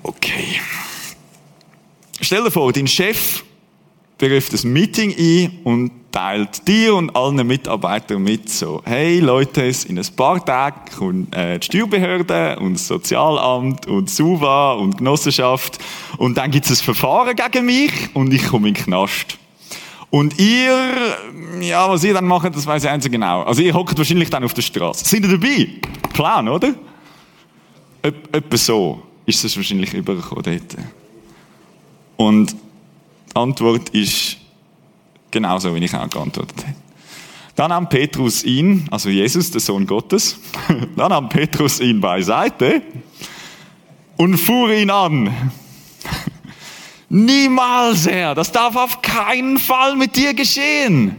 Okay. 0.02 0.60
Stell 2.20 2.44
dir 2.44 2.50
vor, 2.50 2.72
dein 2.72 2.86
Chef 2.86 3.44
beruft 4.18 4.52
das 4.52 4.64
Meeting 4.64 5.14
ein 5.16 5.60
und 5.64 6.01
teilt 6.12 6.68
dir 6.68 6.94
und 6.94 7.16
allen 7.16 7.44
Mitarbeitern 7.46 8.22
mit, 8.22 8.48
so, 8.50 8.82
hey 8.84 9.18
Leute, 9.18 9.72
in 9.88 9.98
ein 9.98 10.06
paar 10.14 10.44
Tagen 10.44 10.82
kommt 10.96 11.34
äh, 11.34 11.58
die 11.58 11.66
Steuerbehörde 11.66 12.58
und 12.60 12.74
das 12.74 12.86
Sozialamt 12.86 13.86
und 13.86 14.10
SUVA 14.10 14.74
und 14.74 14.98
Genossenschaft 14.98 15.78
und 16.18 16.36
dann 16.36 16.50
gibt 16.50 16.66
es 16.66 16.80
ein 16.80 16.84
Verfahren 16.84 17.34
gegen 17.34 17.66
mich 17.66 17.92
und 18.14 18.32
ich 18.32 18.46
komme 18.46 18.68
in 18.68 18.74
den 18.74 18.84
Knast. 18.84 19.38
Und 20.10 20.38
ihr, 20.38 20.76
ja, 21.62 21.88
was 21.88 22.04
ihr 22.04 22.12
dann 22.12 22.26
macht, 22.26 22.54
das 22.54 22.66
weiß 22.66 22.84
ich 22.84 22.90
einzig 22.90 23.10
genau. 23.10 23.44
Also 23.44 23.62
ihr 23.62 23.72
hockt 23.72 23.96
wahrscheinlich 23.96 24.28
dann 24.28 24.44
auf 24.44 24.52
der 24.52 24.60
Straße. 24.60 25.06
Sind 25.06 25.24
ihr 25.24 25.38
dabei? 25.38 25.68
Plan, 26.12 26.46
oder? 26.48 26.74
Etwa 28.02 28.56
so 28.58 29.02
ist 29.24 29.42
es 29.42 29.56
wahrscheinlich 29.56 29.94
übergekommen 29.94 30.44
dort. 30.44 30.84
Und 32.16 32.52
die 32.52 33.36
Antwort 33.36 33.88
ist 33.90 34.36
genauso, 35.32 35.74
wie 35.74 35.84
ich 35.84 35.94
auch 35.94 36.08
geantwortet 36.08 36.64
habe. 36.64 36.74
Dann 37.54 37.68
nahm 37.70 37.88
Petrus 37.88 38.44
ihn, 38.44 38.86
also 38.90 39.10
Jesus, 39.10 39.50
der 39.50 39.60
Sohn 39.60 39.86
Gottes, 39.86 40.38
dann 40.96 41.10
nahm 41.10 41.28
Petrus 41.28 41.80
ihn 41.80 42.00
beiseite 42.00 42.82
und 44.16 44.38
fuhr 44.38 44.72
ihn 44.72 44.90
an. 44.90 45.52
Niemals, 47.08 48.06
Herr, 48.06 48.34
das 48.34 48.52
darf 48.52 48.76
auf 48.76 49.02
keinen 49.02 49.58
Fall 49.58 49.96
mit 49.96 50.16
dir 50.16 50.32
geschehen. 50.32 51.16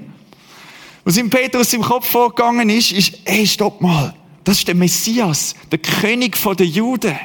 Was 1.03 1.17
in 1.17 1.29
Petrus 1.29 1.74
im 1.74 1.82
Kopf 1.82 2.10
vorgegangen 2.10 2.70
ist, 2.70 2.93
ist, 2.93 3.20
ey, 3.25 3.46
stopp 3.46 3.82
mal, 3.82 4.15
das 4.43 4.60
ist 4.60 4.67
der 4.67 4.75
Messias, 4.75 5.53
der 5.72 5.79
König 5.79 6.38
der 6.41 6.65
Juden 6.65 7.15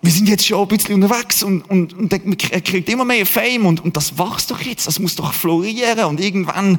wir 0.00 0.12
sind 0.12 0.28
jetzt 0.28 0.46
schon 0.46 0.60
ein 0.60 0.68
bisschen 0.68 0.94
unterwegs 0.94 1.42
und, 1.42 1.62
und, 1.62 1.92
und 1.94 2.12
er 2.12 2.60
kriegt 2.60 2.88
immer 2.88 3.04
mehr 3.04 3.26
Fame 3.26 3.66
und, 3.66 3.80
und 3.80 3.96
das 3.96 4.16
wächst 4.18 4.50
doch 4.50 4.60
jetzt, 4.60 4.86
das 4.86 4.98
muss 4.98 5.16
doch 5.16 5.32
florieren 5.32 6.04
und 6.04 6.20
irgendwann 6.20 6.78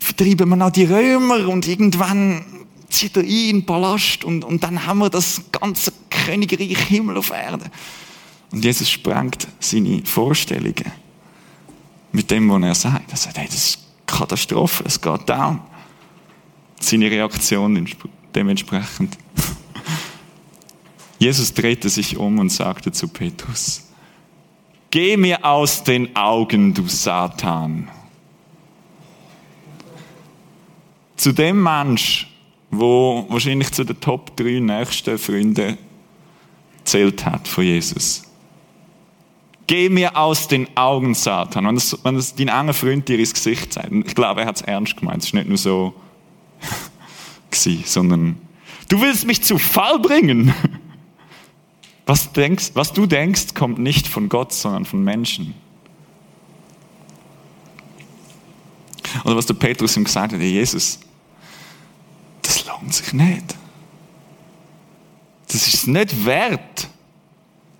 vertreiben 0.00 0.48
wir 0.48 0.56
noch 0.56 0.70
die 0.70 0.84
Römer 0.84 1.48
und 1.48 1.68
irgendwann 1.68 2.44
zieht 2.88 3.16
er 3.16 3.22
ein 3.22 3.28
in 3.28 3.66
Palast 3.66 4.24
und, 4.24 4.44
und 4.44 4.62
dann 4.62 4.86
haben 4.86 4.98
wir 4.98 5.10
das 5.10 5.42
ganze 5.52 5.92
Königreich 6.08 6.78
Himmel 6.88 7.18
auf 7.18 7.30
Erde. 7.30 7.66
Und 8.50 8.64
Jesus 8.64 8.90
sprengt 8.90 9.48
seine 9.58 10.02
Vorstellungen 10.04 10.92
mit 12.12 12.30
dem, 12.30 12.48
was 12.50 12.62
er 12.62 12.74
sagt. 12.74 13.10
Er 13.10 13.16
sagt, 13.16 13.38
hey, 13.38 13.46
das 13.46 13.56
ist 13.56 13.78
Katastrophe, 14.06 14.84
es 14.86 15.00
geht 15.00 15.28
down. 15.28 15.60
Seine 16.80 17.10
Reaktion 17.10 17.88
dementsprechend. 18.34 19.18
Jesus 21.24 21.54
drehte 21.54 21.88
sich 21.88 22.18
um 22.18 22.38
und 22.38 22.50
sagte 22.50 22.92
zu 22.92 23.08
Petrus, 23.08 23.88
Geh 24.90 25.16
mir 25.16 25.42
aus 25.42 25.82
den 25.82 26.14
Augen, 26.14 26.74
du 26.74 26.86
Satan. 26.86 27.88
Zu 31.16 31.32
dem 31.32 31.62
Mensch, 31.62 32.30
wo 32.70 33.24
wahrscheinlich 33.30 33.72
zu 33.72 33.84
den 33.84 33.98
Top 34.00 34.36
3 34.36 34.60
nächsten 34.60 35.16
Freunden 35.16 35.78
zählt 36.84 37.24
hat 37.24 37.48
von 37.48 37.64
Jesus. 37.64 38.24
Geh 39.66 39.88
mir 39.88 40.14
aus 40.18 40.46
den 40.46 40.68
Augen, 40.76 41.14
Satan. 41.14 41.66
Wenn 41.66 41.76
das, 41.76 41.98
wenn 42.04 42.16
das 42.16 42.34
dein 42.34 42.48
enger 42.48 42.74
Freund 42.74 43.08
dir 43.08 43.18
ins 43.18 43.32
Gesicht 43.32 43.72
sagt, 43.72 43.90
ich 43.90 44.14
glaube, 44.14 44.42
er 44.42 44.46
hat 44.46 44.56
es 44.56 44.62
ernst 44.62 44.98
gemeint, 44.98 45.22
es 45.22 45.28
ist 45.28 45.34
nicht 45.34 45.48
nur 45.48 45.56
so 45.56 45.94
sondern 47.86 48.36
du 48.90 49.00
willst 49.00 49.26
mich 49.26 49.42
zu 49.42 49.56
Fall 49.56 49.98
bringen. 50.00 50.52
Was, 52.06 52.32
denkst, 52.32 52.72
was 52.74 52.92
du 52.92 53.06
denkst, 53.06 53.54
kommt 53.54 53.78
nicht 53.78 54.06
von 54.06 54.28
Gott, 54.28 54.52
sondern 54.52 54.84
von 54.84 55.02
Menschen. 55.02 55.54
Oder 59.24 59.36
was 59.36 59.46
der 59.46 59.54
Petrus 59.54 59.96
ihm 59.96 60.04
gesagt 60.04 60.32
hat, 60.32 60.40
Jesus, 60.40 60.98
das 62.42 62.66
lohnt 62.66 62.92
sich 62.92 63.12
nicht. 63.12 63.54
Das 65.48 65.66
ist 65.72 65.86
nicht 65.86 66.24
wert. 66.24 66.88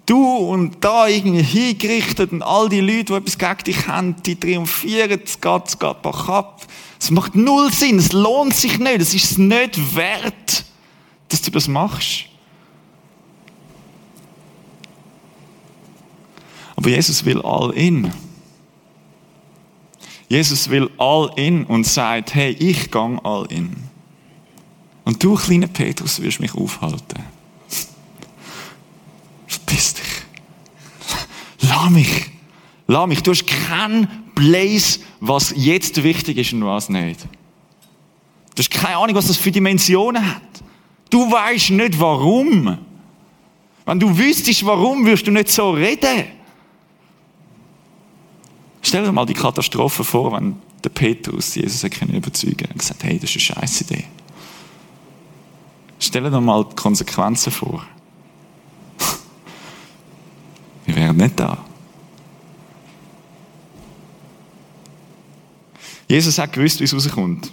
Du 0.07 0.23
und 0.23 0.85
da 0.85 1.09
irgendwie 1.09 1.43
hingerichtet 1.43 2.33
und 2.33 2.43
all 2.43 2.69
die 2.69 2.81
Leute, 2.81 3.05
die 3.05 3.13
etwas 3.15 3.39
gegen 3.39 3.65
dich 3.65 3.87
haben, 3.89 4.23
die 4.23 4.37
triumphieren, 4.37 5.21
es 5.25 5.41
geht, 5.41 5.67
es 5.67 5.79
geht 5.79 6.07
ab. 6.07 6.67
Es 7.01 7.11
macht 7.11 7.35
null 7.35 7.73
Sinn, 7.73 7.99
es 7.99 8.13
lohnt 8.13 8.55
sich 8.55 8.79
nicht, 8.79 9.01
es 9.01 9.15
ist 9.15 9.39
nicht 9.39 9.97
wert, 9.97 10.65
dass 11.29 11.43
du 11.43 11.51
das 11.51 11.69
machst. 11.69 12.27
Aber 16.77 16.89
Jesus 16.89 17.25
will 17.25 17.41
all 17.43 17.71
in. 17.71 18.13
Jesus 20.29 20.69
will 20.69 20.91
all 20.99 21.31
in 21.37 21.65
und 21.65 21.87
sagt, 21.87 22.35
hey, 22.35 22.51
ich 22.59 22.91
gang 22.91 23.21
all 23.25 23.47
in. 23.51 23.75
Und 25.05 25.23
du, 25.23 25.35
kleiner 25.35 25.67
Petrus, 25.67 26.21
wirst 26.23 26.41
mich 26.41 26.55
aufhalten. 26.55 27.23
Verpiss 29.47 29.95
dich. 29.95 30.05
Lass 31.61 31.91
mich. 31.91 32.31
Lass 32.87 33.07
mich. 33.07 33.23
Du 33.23 33.31
hast 33.31 33.47
keinen 33.47 34.09
Blaze, 34.35 35.01
was 35.21 35.53
jetzt 35.57 36.03
wichtig 36.03 36.39
ist 36.39 36.53
und 36.53 36.65
was 36.65 36.89
nicht. 36.89 37.21
Du 38.55 38.63
hast 38.63 38.71
keine 38.71 38.97
Ahnung, 38.97 39.15
was 39.15 39.27
das 39.27 39.37
für 39.37 39.51
Dimensionen 39.51 40.35
hat. 40.35 40.43
Du 41.11 41.31
weißt 41.31 41.71
nicht 41.71 42.01
warum. 42.01 42.79
Wenn 43.85 44.01
du 44.01 44.17
wüsstest, 44.17 44.65
warum, 44.65 45.05
wirst 45.05 45.27
du 45.27 45.31
nicht 45.31 45.51
so 45.51 45.71
reden. 45.71 46.25
Stell 48.85 49.03
dir 49.03 49.13
mal 49.13 49.25
die 49.25 49.35
Katastrophe 49.35 50.05
vor, 50.05 50.33
wenn 50.33 50.57
der 50.85 50.91
Petrus 50.91 51.55
Jesus 51.55 51.83
überzeugen 51.83 52.57
konnte 52.59 52.73
und 52.73 52.79
gesagt 52.79 53.03
hey, 53.03 53.19
das 53.19 53.35
ist 53.35 53.51
eine 53.51 53.61
scheiß 53.61 53.81
Idee. 53.81 54.05
Stell 55.99 56.31
dir 56.31 56.41
mal 56.41 56.65
die 56.65 56.77
Konsequenzen 56.77 57.51
vor. 57.51 57.83
Wir 60.85 60.97
wären 60.97 61.17
nicht 61.17 61.41
da. 61.41 61.65
Jesus 66.07 66.39
hat 66.39 66.53
gewusst, 66.53 66.81
wie 66.81 66.85
es 66.85 66.95
rauskommt. 66.95 67.51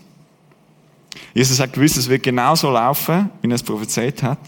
Jesus 1.34 1.62
hat 1.62 1.72
gewusst, 1.72 1.96
es 1.96 2.10
wird 2.10 2.24
genauso 2.24 2.70
laufen, 2.70 3.30
wie 3.42 3.48
er 3.48 3.56
es 3.56 3.64
prophezeit 3.64 4.22
hat. 4.22 4.40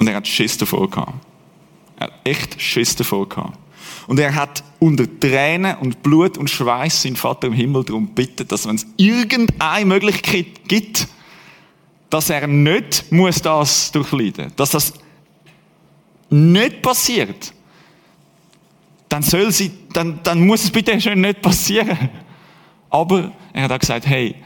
Und 0.00 0.08
er 0.08 0.16
hat 0.16 0.26
Schiss 0.26 0.58
davor 0.58 0.90
gehabt. 0.90 1.14
Er 1.96 2.08
hat 2.08 2.14
echt 2.24 2.60
Schiss 2.60 2.96
davor 2.96 3.28
gehabt. 3.28 3.56
Und 4.06 4.20
er 4.20 4.34
hat 4.34 4.62
unter 4.78 5.04
Tränen 5.18 5.76
und 5.78 6.02
Blut 6.02 6.38
und 6.38 6.48
Schweiß 6.48 7.02
seinen 7.02 7.16
Vater 7.16 7.48
im 7.48 7.52
Himmel 7.52 7.84
darum 7.84 8.08
bittet, 8.08 8.52
dass 8.52 8.66
wenn 8.66 8.76
es 8.76 8.86
irgendeine 8.96 9.84
Möglichkeit 9.84 10.68
gibt, 10.68 11.08
dass 12.08 12.30
er 12.30 12.46
nicht 12.46 13.10
muss 13.10 13.42
das 13.42 13.90
durchleiden, 13.90 14.52
dass 14.54 14.70
das 14.70 14.92
nicht 16.30 16.82
passiert, 16.82 17.52
dann 19.08 19.22
soll 19.22 19.50
sie, 19.52 19.70
dann, 19.92 20.20
dann 20.22 20.46
muss 20.46 20.64
es 20.64 20.70
bitte 20.70 21.00
schön 21.00 21.20
nicht 21.20 21.42
passieren. 21.42 22.10
Aber 22.90 23.32
er 23.52 23.64
hat 23.64 23.72
auch 23.72 23.78
gesagt, 23.78 24.06
hey, 24.06 24.36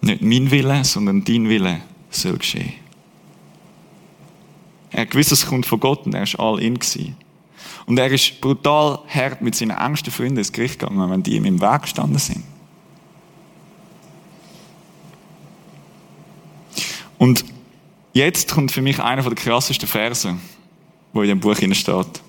nicht 0.00 0.22
mein 0.22 0.50
Wille, 0.50 0.84
sondern 0.84 1.24
dein 1.24 1.48
Wille 1.48 1.82
soll 2.10 2.38
geschehen. 2.38 2.72
Er 4.90 5.02
hat 5.02 5.10
gewusst, 5.10 5.32
es 5.32 5.46
kommt 5.46 5.66
von 5.66 5.78
Gott 5.78 6.06
und 6.06 6.14
er 6.14 6.26
war 6.32 6.40
all 6.40 6.60
in. 6.60 6.78
Gewesen. 6.78 7.16
Und 7.86 7.98
er 7.98 8.10
ist 8.10 8.40
brutal 8.40 9.00
hart 9.08 9.42
mit 9.42 9.54
seinen 9.54 9.76
engsten 9.76 10.12
Freunden 10.12 10.38
ins 10.38 10.52
Gericht 10.52 10.78
gegangen, 10.78 11.10
wenn 11.10 11.22
die 11.22 11.36
ihm 11.36 11.44
im 11.44 11.60
Weg 11.60 11.82
gestanden 11.82 12.18
sind. 12.18 12.44
Und 17.18 17.44
jetzt 18.12 18.50
kommt 18.50 18.72
für 18.72 18.82
mich 18.82 18.98
einer 18.98 19.22
der 19.22 19.34
krassesten 19.34 19.88
Verse, 19.88 20.36
wo 21.12 21.22
in 21.22 21.28
dem 21.28 21.40
Buch 21.40 21.56
steht. 21.56 22.22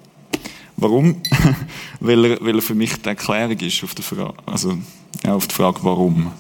Warum? 0.76 1.22
weil, 2.00 2.26
er, 2.26 2.42
weil 2.42 2.56
er 2.56 2.62
für 2.62 2.76
mich 2.76 2.94
die 3.02 3.08
Erklärung 3.08 3.58
ist 3.58 3.84
auf 3.84 3.92
Frage, 3.92 4.34
also, 4.46 4.78
ja, 5.24 5.36
auf 5.36 5.48
die 5.48 5.56
Frage, 5.56 5.80
warum. 5.84 6.32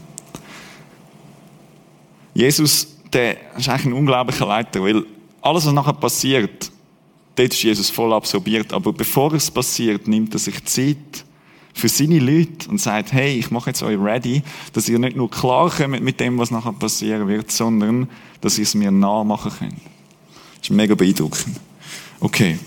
Jesus, 2.33 2.87
der 3.13 3.55
ist 3.55 3.69
eigentlich 3.69 3.85
ein 3.85 3.93
unglaublicher 3.93 4.47
Leiter, 4.47 4.81
weil 4.81 5.05
alles, 5.41 5.65
was 5.65 5.73
nachher 5.73 5.93
passiert, 5.93 6.71
dort 7.35 7.53
ist 7.53 7.63
Jesus 7.63 7.89
voll 7.89 8.13
absorbiert. 8.13 8.73
Aber 8.73 8.93
bevor 8.93 9.33
es 9.33 9.49
passiert, 9.49 10.07
nimmt 10.07 10.33
er 10.33 10.39
sich 10.39 10.63
Zeit 10.65 11.25
für 11.73 11.89
seine 11.89 12.19
Leute 12.19 12.69
und 12.69 12.79
sagt, 12.79 13.13
hey, 13.13 13.37
ich 13.37 13.51
mache 13.51 13.69
jetzt 13.69 13.81
euch 13.81 13.97
ready, 13.97 14.43
dass 14.73 14.89
ihr 14.89 14.99
nicht 14.99 15.15
nur 15.15 15.29
klar 15.29 15.69
kommt 15.69 16.01
mit 16.01 16.19
dem, 16.19 16.37
was 16.37 16.51
nachher 16.51 16.73
passieren 16.73 17.27
wird, 17.27 17.51
sondern 17.51 18.09
dass 18.41 18.57
ihr 18.57 18.63
es 18.63 18.75
mir 18.75 18.91
nachmachen 18.91 19.51
könnt. 19.57 19.75
Das 20.59 20.69
ist 20.69 20.71
mega 20.71 20.95
beeindruckend. 20.95 21.59
Okay. 22.19 22.59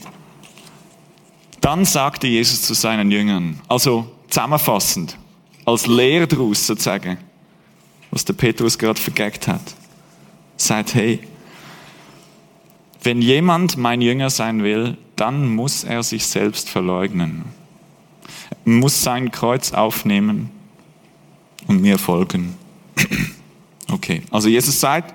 Dann 1.61 1.85
sagte 1.85 2.27
Jesus 2.27 2.63
zu 2.63 2.75
seinen 2.75 3.11
Jüngern, 3.11 3.61
also 3.69 4.11
zusammenfassend, 4.29 5.17
als 5.65 5.87
Lehrer 5.87 6.27
daraus 6.27 6.67
sozusagen, 6.67 7.19
was 8.11 8.25
der 8.25 8.35
Petrus 8.35 8.79
gerade 8.79 9.01
vergeckt 9.01 9.49
hat, 9.49 9.75
sagt, 10.57 10.95
hey, 10.95 11.21
wenn 13.05 13.21
jemand 13.21 13.77
mein 13.77 14.01
Jünger 14.01 14.31
sein 14.31 14.63
will, 14.63 14.97
dann 15.17 15.55
muss 15.55 15.85
er 15.85 16.03
sich 16.03 16.27
selbst 16.27 16.69
verleugnen, 16.69 17.45
er 18.51 18.73
muss 18.73 19.03
sein 19.03 19.31
Kreuz 19.31 19.73
aufnehmen 19.73 20.51
und 21.67 21.81
mir 21.81 21.99
folgen. 21.99 22.57
Okay, 23.93 24.23
also 24.31 24.49
Jesus 24.49 24.81
sagt, 24.81 25.15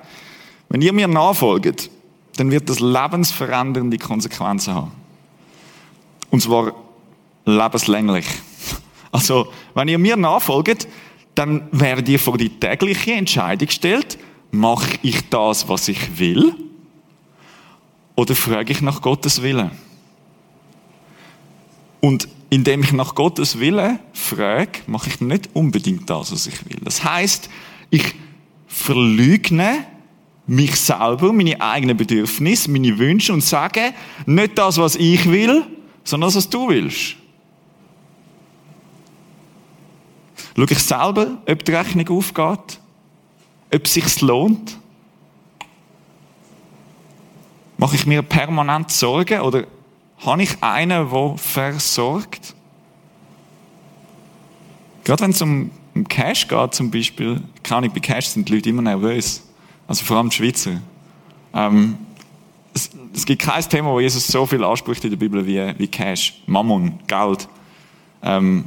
wenn 0.70 0.82
ihr 0.82 0.94
mir 0.94 1.08
nachfolgt, 1.08 1.90
dann 2.38 2.52
wird 2.52 2.70
das 2.70 2.80
lebensverändernde 2.80 3.98
Konsequenzen 3.98 4.76
haben. 4.76 4.92
Und 6.30 6.42
zwar 6.42 6.74
lebenslänglich. 7.46 8.28
Also, 9.12 9.52
wenn 9.74 9.88
ihr 9.88 9.98
mir 9.98 10.16
nachfolgt, 10.16 10.88
dann 11.34 11.68
werdet 11.72 12.08
ihr 12.08 12.20
vor 12.20 12.38
die 12.38 12.50
tägliche 12.50 13.14
Entscheidung 13.14 13.68
gestellt, 13.68 14.20
mache 14.52 15.00
ich 15.02 15.28
das, 15.30 15.68
was 15.68 15.88
ich 15.88 16.20
will? 16.20 16.54
Oder 18.20 18.36
frage 18.36 18.74
ich 18.74 18.82
nach 18.82 19.02
Gottes 19.02 19.42
Willen? 19.44 19.72
Und 22.02 22.28
indem 22.50 22.84
ich 22.84 22.92
nach 22.92 23.16
Gottes 23.16 23.60
Willen 23.60 23.98
frage, 24.12 24.80
mache 24.88 25.08
ich 25.08 25.22
nicht 25.22 25.50
unbedingt 25.54 26.10
das, 26.10 26.34
was 26.34 26.46
ich 26.46 26.66
will. 26.66 26.82
Das 26.84 27.02
heißt, 27.02 27.50
ich 27.90 28.04
verleugne 28.68 29.86
mich 30.48 30.76
selber, 30.76 31.32
meine 31.32 31.62
eigenen 31.62 31.96
Bedürfnisse, 31.96 32.70
meine 32.70 33.00
Wünsche 33.00 33.32
und 33.32 33.42
sage 33.42 33.94
nicht 34.26 34.58
das, 34.58 34.78
was 34.78 34.98
ich 34.98 35.32
will, 35.32 35.66
sondern 36.04 36.28
das, 36.28 36.36
was 36.36 36.50
du 36.50 36.68
willst. 36.68 37.16
Schau 40.58 40.66
ich 40.70 40.80
selber, 40.80 41.38
ob 41.48 41.64
die 41.64 41.72
Rechnung 41.72 42.10
aufgeht, 42.10 42.82
ob 43.74 43.86
es 43.86 43.94
sich 43.94 44.20
lohnt. 44.20 44.79
Mache 47.80 47.96
ich 47.96 48.06
mir 48.06 48.22
permanent 48.24 48.92
Sorgen 48.92 49.40
oder 49.40 49.64
habe 50.18 50.44
ich 50.44 50.62
einen, 50.62 51.10
der 51.10 51.38
versorgt? 51.38 52.54
Gerade 55.06 55.24
wenn 55.24 55.32
es 55.32 55.42
um, 55.42 55.72
Cash 56.10 56.50
geht 56.50 56.74
zum 56.74 56.92
Beispiel, 56.92 57.42
keine 57.64 57.78
Ahnung, 57.78 57.92
bei 57.94 58.02
Cash 58.02 58.26
sind 58.26 58.50
die 58.50 58.56
Leute 58.56 58.68
immer 58.68 58.82
nervös. 58.82 59.48
Also 59.88 60.04
vor 60.04 60.18
allem 60.18 60.30
die 60.30 60.36
Schweizer. 60.36 60.82
Ähm, 61.54 61.98
es, 62.74 62.90
es, 63.16 63.26
gibt 63.26 63.44
kein 63.44 63.64
Thema, 63.64 63.92
wo 63.92 64.02
Jesus 64.02 64.28
so 64.28 64.46
viel 64.46 64.62
anspricht 64.62 65.06
in 65.06 65.12
der 65.12 65.18
Bibel 65.18 65.48
wie, 65.48 65.74
wie 65.78 65.88
Cash, 65.88 66.44
Mammon, 66.48 67.00
Geld. 67.08 67.48
Ähm, 68.22 68.66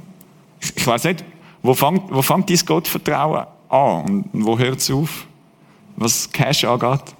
ich, 0.59 0.75
ich 0.75 0.87
weiß 0.87 1.05
nicht, 1.05 1.23
wo 1.61 1.75
fängt, 1.75 2.11
wo 2.11 2.23
fängt 2.23 2.49
dieses 2.49 2.65
Gottvertrauen 2.65 3.45
an 3.69 4.25
und 4.33 4.47
wo 4.47 4.59
hört 4.59 4.79
es 4.79 4.91
auf, 4.91 5.27
was 5.97 6.33
Cash 6.33 6.65
angeht? 6.65 7.15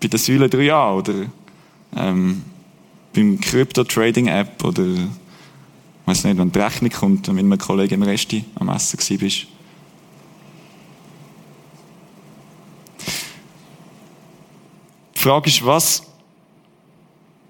Bei 0.00 0.08
der 0.08 0.18
Säule 0.18 0.46
3a 0.46 0.96
oder 0.96 1.14
ähm, 1.96 2.42
beim 3.14 3.40
Crypto-Trading-App 3.40 4.64
oder 4.64 4.84
ich 4.84 5.06
weiß 6.06 6.24
nicht, 6.24 6.38
wenn 6.38 6.50
die 6.50 6.58
Rechnung 6.58 6.90
kommt 6.90 7.28
und 7.28 7.36
mit 7.36 7.44
einem 7.44 7.58
Kollegen 7.58 7.94
im 7.94 8.02
Resti 8.02 8.44
am 8.56 8.68
Essen 8.68 9.18
bist. 9.18 9.46
Die 15.14 15.20
Frage 15.20 15.50
ist, 15.50 15.64
was, 15.64 16.02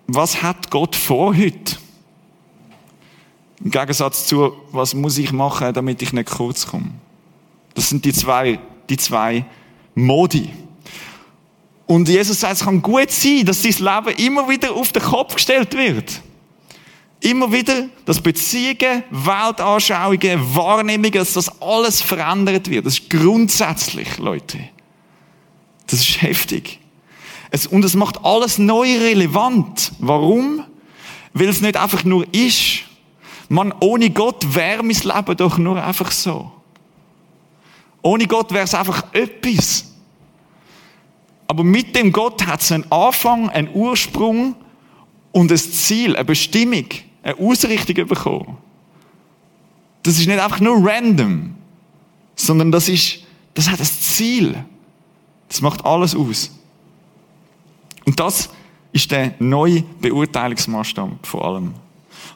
was 0.08 0.42
hat 0.42 0.70
Gott 0.70 0.96
vor 0.96 1.36
heute? 1.36 1.76
Im 3.62 3.70
Gegensatz 3.70 4.26
zu, 4.26 4.52
was 4.72 4.94
muss 4.94 5.18
ich 5.18 5.32
machen, 5.32 5.72
damit 5.72 6.02
ich 6.02 6.12
nicht 6.12 6.30
kurz 6.30 6.66
komme? 6.66 6.90
Das 7.74 7.88
sind 7.88 8.04
die 8.04 8.12
zwei, 8.12 8.58
die 8.88 8.96
zwei 8.96 9.44
Modi. 9.94 10.50
Und 11.90 12.08
Jesus 12.08 12.38
sagt, 12.38 12.52
es 12.54 12.60
kann 12.60 12.80
gut 12.80 13.10
sein, 13.10 13.44
dass 13.44 13.62
dein 13.62 13.72
Leben 13.72 14.16
immer 14.24 14.48
wieder 14.48 14.72
auf 14.72 14.92
den 14.92 15.02
Kopf 15.02 15.34
gestellt 15.34 15.76
wird. 15.76 16.22
Immer 17.18 17.50
wieder, 17.50 17.88
dass 18.04 18.20
Beziehungen, 18.20 19.02
Weltanschauungen, 19.10 20.54
Wahrnehmungen, 20.54 21.14
dass 21.14 21.32
das 21.32 21.60
alles 21.60 22.00
verändert 22.00 22.70
wird. 22.70 22.86
Das 22.86 23.00
ist 23.00 23.10
grundsätzlich, 23.10 24.18
Leute. 24.18 24.60
Das 25.88 25.98
ist 25.98 26.22
heftig. 26.22 26.78
Es, 27.50 27.66
und 27.66 27.84
es 27.84 27.94
macht 27.94 28.24
alles 28.24 28.58
neu 28.58 28.96
relevant. 28.96 29.90
Warum? 29.98 30.62
Weil 31.34 31.48
es 31.48 31.60
nicht 31.60 31.76
einfach 31.76 32.04
nur 32.04 32.24
ist. 32.32 32.82
Man, 33.48 33.74
ohne 33.80 34.10
Gott 34.10 34.54
wäre 34.54 34.84
mein 34.84 34.94
Leben 34.94 35.36
doch 35.36 35.58
nur 35.58 35.84
einfach 35.84 36.12
so. 36.12 36.52
Ohne 38.00 38.28
Gott 38.28 38.52
wäre 38.52 38.62
es 38.66 38.76
einfach 38.76 39.12
etwas. 39.12 39.89
Aber 41.50 41.64
mit 41.64 41.96
dem 41.96 42.12
Gott 42.12 42.46
hat 42.46 42.60
es 42.60 42.70
einen 42.70 42.92
Anfang, 42.92 43.50
einen 43.50 43.74
Ursprung 43.74 44.54
und 45.32 45.50
ein 45.50 45.58
Ziel, 45.58 46.14
eine 46.14 46.24
Bestimmung, 46.24 46.84
eine 47.24 47.36
Ausrichtung 47.40 48.06
bekommen. 48.06 48.56
Das 50.04 50.16
ist 50.16 50.28
nicht 50.28 50.38
einfach 50.38 50.60
nur 50.60 50.76
random, 50.80 51.56
sondern 52.36 52.70
das 52.70 52.88
ist, 52.88 53.24
das 53.54 53.68
hat 53.68 53.80
ein 53.80 53.84
Ziel. 53.84 54.64
Das 55.48 55.60
macht 55.60 55.84
alles 55.84 56.14
aus. 56.14 56.52
Und 58.04 58.20
das 58.20 58.50
ist 58.92 59.10
der 59.10 59.34
neue 59.40 59.82
Beurteilungsmaßstab 59.82 61.26
vor 61.26 61.44
allem. 61.44 61.74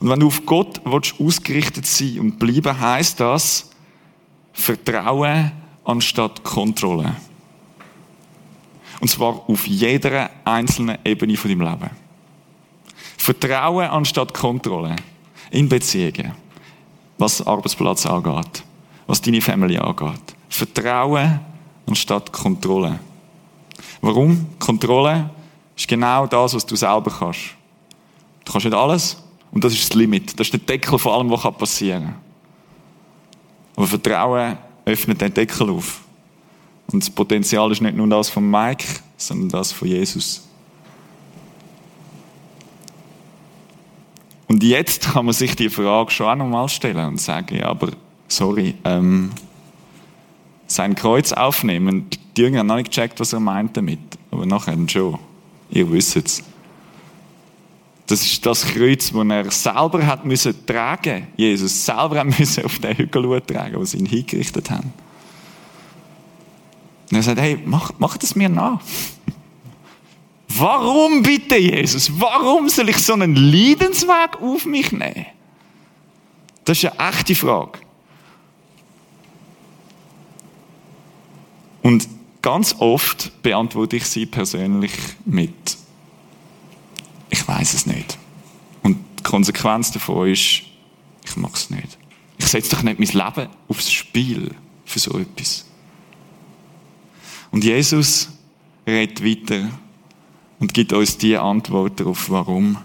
Und 0.01 0.09
wenn 0.09 0.19
du 0.19 0.27
auf 0.27 0.45
Gott 0.45 0.81
willst, 0.85 1.21
ausgerichtet 1.21 1.87
sein 1.87 2.19
und 2.19 2.41
bleiben, 2.41 2.81
heißt 2.81 3.21
das 3.21 3.71
Vertrauen 4.53 5.53
anstatt 5.85 6.43
Kontrolle. 6.43 7.15
Und 9.05 9.09
zwar 9.09 9.43
auf 9.51 9.67
jeder 9.67 10.31
einzelnen 10.47 10.97
Ebene 11.05 11.37
von 11.37 11.51
deinem 11.51 11.61
Leben. 11.61 11.91
Vertrauen 13.19 13.91
anstatt 13.91 14.33
Kontrolle. 14.33 14.97
In 15.51 15.69
Beziehungen. 15.69 16.33
Was 17.19 17.47
Arbeitsplatz 17.47 18.07
angeht. 18.07 18.65
Was 19.07 19.21
deine 19.21 19.43
Familie 19.43 19.85
angeht. 19.85 20.35
Vertrauen 20.49 21.39
anstatt 21.87 22.33
Kontrolle. 22.33 22.99
Warum? 24.01 24.47
Kontrolle 24.59 25.29
ist 25.77 25.87
genau 25.87 26.27
das, 26.27 26.55
was 26.55 26.65
du 26.65 26.75
selber 26.75 27.11
kannst. 27.11 27.51
Du 28.47 28.53
kannst 28.53 28.65
nicht 28.65 28.75
alles, 28.75 29.23
Und 29.53 29.63
das 29.63 29.75
ist 29.75 29.91
das 29.91 29.99
Limit. 29.99 30.41
Das 30.41 30.47
ist 30.47 30.55
der 30.55 30.61
Deckel 30.61 30.99
von 30.99 31.13
allem, 31.13 31.31
was 31.31 31.43
passieren 31.59 32.05
kann. 32.05 32.15
Aber 33.77 33.87
Vertrauen 33.87 34.57
öffnet 34.87 35.21
den 35.21 35.35
Deckel 35.35 35.69
auf. 35.69 36.04
Und 36.93 37.03
das 37.03 37.11
Potenzial 37.11 37.71
ist 37.73 37.81
nicht 37.81 37.97
nur 37.97 38.07
das 38.09 38.29
von 38.29 38.49
Mike, 38.51 38.85
sondern 39.17 39.49
das 39.49 39.73
von 39.73 39.89
Jesus. 39.89 40.47
Und 44.47 44.63
jetzt 44.63 45.03
kann 45.13 45.25
man 45.25 45.35
sich 45.35 45.57
die 45.57 45.71
Frage 45.71 46.11
schon 46.11 46.27
auch 46.27 46.37
nochmal 46.37 46.69
stellen 46.69 47.09
und 47.09 47.21
sagen, 47.21 47.57
ja, 47.57 47.67
aber 47.67 47.91
sorry, 48.29 48.75
ähm, 48.85 49.31
sein 50.67 50.95
Kreuz 50.95 51.33
aufnehmen, 51.33 52.07
die 52.37 52.41
Jünger 52.41 52.61
haben 52.61 52.67
noch 52.67 52.77
nicht 52.77 52.91
gecheckt, 52.91 53.21
was 53.21 53.33
er 53.33 53.41
meint 53.41 53.77
damit, 53.77 54.01
aber 54.31 54.47
nachher 54.47 54.77
schon. 54.89 55.19
Ihr 55.71 55.91
wisst 55.91 56.17
es. 56.17 56.43
Das 58.07 58.23
ist 58.23 58.45
das 58.45 58.67
Kreuz, 58.67 59.13
das 59.13 59.31
er 59.31 59.51
selber 59.51 60.07
hat 60.07 60.25
müssen 60.25 60.55
tragen. 60.67 61.29
Jesus 61.37 61.85
selber 61.85 62.21
hat 62.21 62.27
müssen 62.39 62.65
auf 62.65 62.79
den 62.79 62.97
Hügel 62.97 63.41
tragen, 63.41 63.85
sie 63.87 63.99
ihn 63.99 64.07
hingerichtet 64.07 64.71
haben. 64.71 64.93
Und 67.11 67.17
er 67.17 67.23
sagt, 67.23 67.41
hey, 67.41 67.59
mach, 67.65 67.93
mach 67.99 68.17
das 68.17 68.35
mir 68.35 68.49
nach. 68.49 68.81
Warum 70.49 71.23
bitte, 71.23 71.57
Jesus? 71.57 72.11
Warum 72.21 72.69
soll 72.69 72.89
ich 72.89 72.99
so 72.99 73.15
einen 73.15 73.35
Leidensweg 73.35 74.41
auf 74.41 74.65
mich 74.67 74.93
nehmen? 74.93 75.27
Das 76.65 76.83
ist 76.83 76.99
eine 76.99 77.11
echte 77.11 77.35
Frage. 77.35 77.79
Und 81.83 82.09
ganz 82.41 82.77
oft 82.79 83.43
beantworte 83.43 83.97
ich 83.97 84.07
sie 84.07 84.27
persönlich 84.27 84.93
mit, 85.25 85.77
ich 87.31 87.47
weiß 87.47 87.75
es 87.75 87.87
nicht. 87.87 88.17
Und 88.83 88.99
die 89.19 89.23
Konsequenz 89.23 89.91
davon 89.91 90.31
ist, 90.31 90.63
ich 91.25 91.37
mag 91.37 91.55
es 91.55 91.69
nicht. 91.69 91.99
Ich 92.39 92.47
setze 92.47 92.71
doch 92.71 92.83
nicht 92.83 92.99
mein 92.99 93.09
Leben 93.09 93.51
aufs 93.69 93.93
Spiel 93.93 94.55
für 94.85 94.99
so 94.99 95.19
etwas. 95.19 95.67
Und 97.55 97.63
Jesus 97.63 98.31
redet 98.85 99.25
weiter 99.25 99.71
und 100.59 100.75
gibt 100.75 100.93
uns 100.93 101.19
die 101.19 101.37
Antwort 101.37 102.01
darauf, 102.01 102.29
warum. 102.29 102.79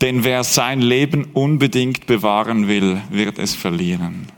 Denn 0.00 0.22
wer 0.22 0.44
sein 0.44 0.80
Leben 0.80 1.24
unbedingt 1.32 2.06
bewahren 2.06 2.68
will, 2.68 3.02
wird 3.10 3.40
es 3.40 3.56
verlieren. 3.56 4.28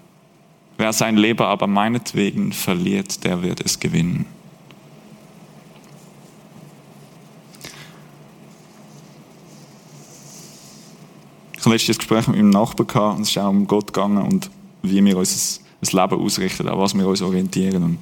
Wer 0.79 0.95
sein 0.95 1.19
Leben 1.19 1.43
aber 1.43 1.67
meinetwegen 1.67 2.55
verliert, 2.55 3.25
der 3.25 3.43
wird 3.43 3.61
es 3.61 3.79
gewinnen. 3.79 4.25
Ich 11.59 11.61
habe 11.61 11.73
letztes 11.73 11.99
Gespräch 11.99 12.27
mit 12.29 12.39
meinem 12.39 12.49
Nachbarn 12.49 12.87
gehabt, 12.87 13.17
und 13.19 13.23
es 13.25 13.29
ist 13.29 13.37
auch 13.37 13.51
um 13.51 13.67
Gott 13.67 13.93
gegangen 13.93 14.23
und 14.23 14.51
wie 14.83 15.05
wir 15.05 15.19
unser 15.19 15.61
Leben 15.83 16.23
ausrichten, 16.23 16.69
an 16.69 16.79
was 16.79 16.95
wir 16.95 17.07
uns 17.07 17.21
orientieren. 17.21 17.83
Und 17.83 17.99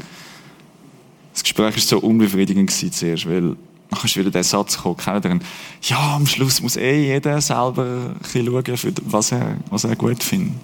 das 1.35 1.43
Gespräch 1.43 1.75
war 1.75 1.83
so 1.83 1.99
unbefriedigend 1.99 2.71
zuerst, 2.71 3.29
weil 3.29 3.57
nachher 3.91 4.05
ist 4.05 4.17
wieder 4.17 4.31
der 4.31 4.45
Satz 4.45 4.77
gekommen, 4.77 4.97
kennt 4.97 5.25
ihr 5.25 5.41
Ja, 5.83 6.15
am 6.15 6.27
Schluss 6.27 6.63
muss 6.63 6.77
eh 6.77 7.07
jeder 7.07 7.41
selber 7.41 8.13
ein 8.33 8.47
schauen, 8.47 8.95
was 9.07 9.33
er, 9.33 9.57
was 9.69 9.83
er 9.83 9.97
gut 9.97 10.23
findet. 10.23 10.55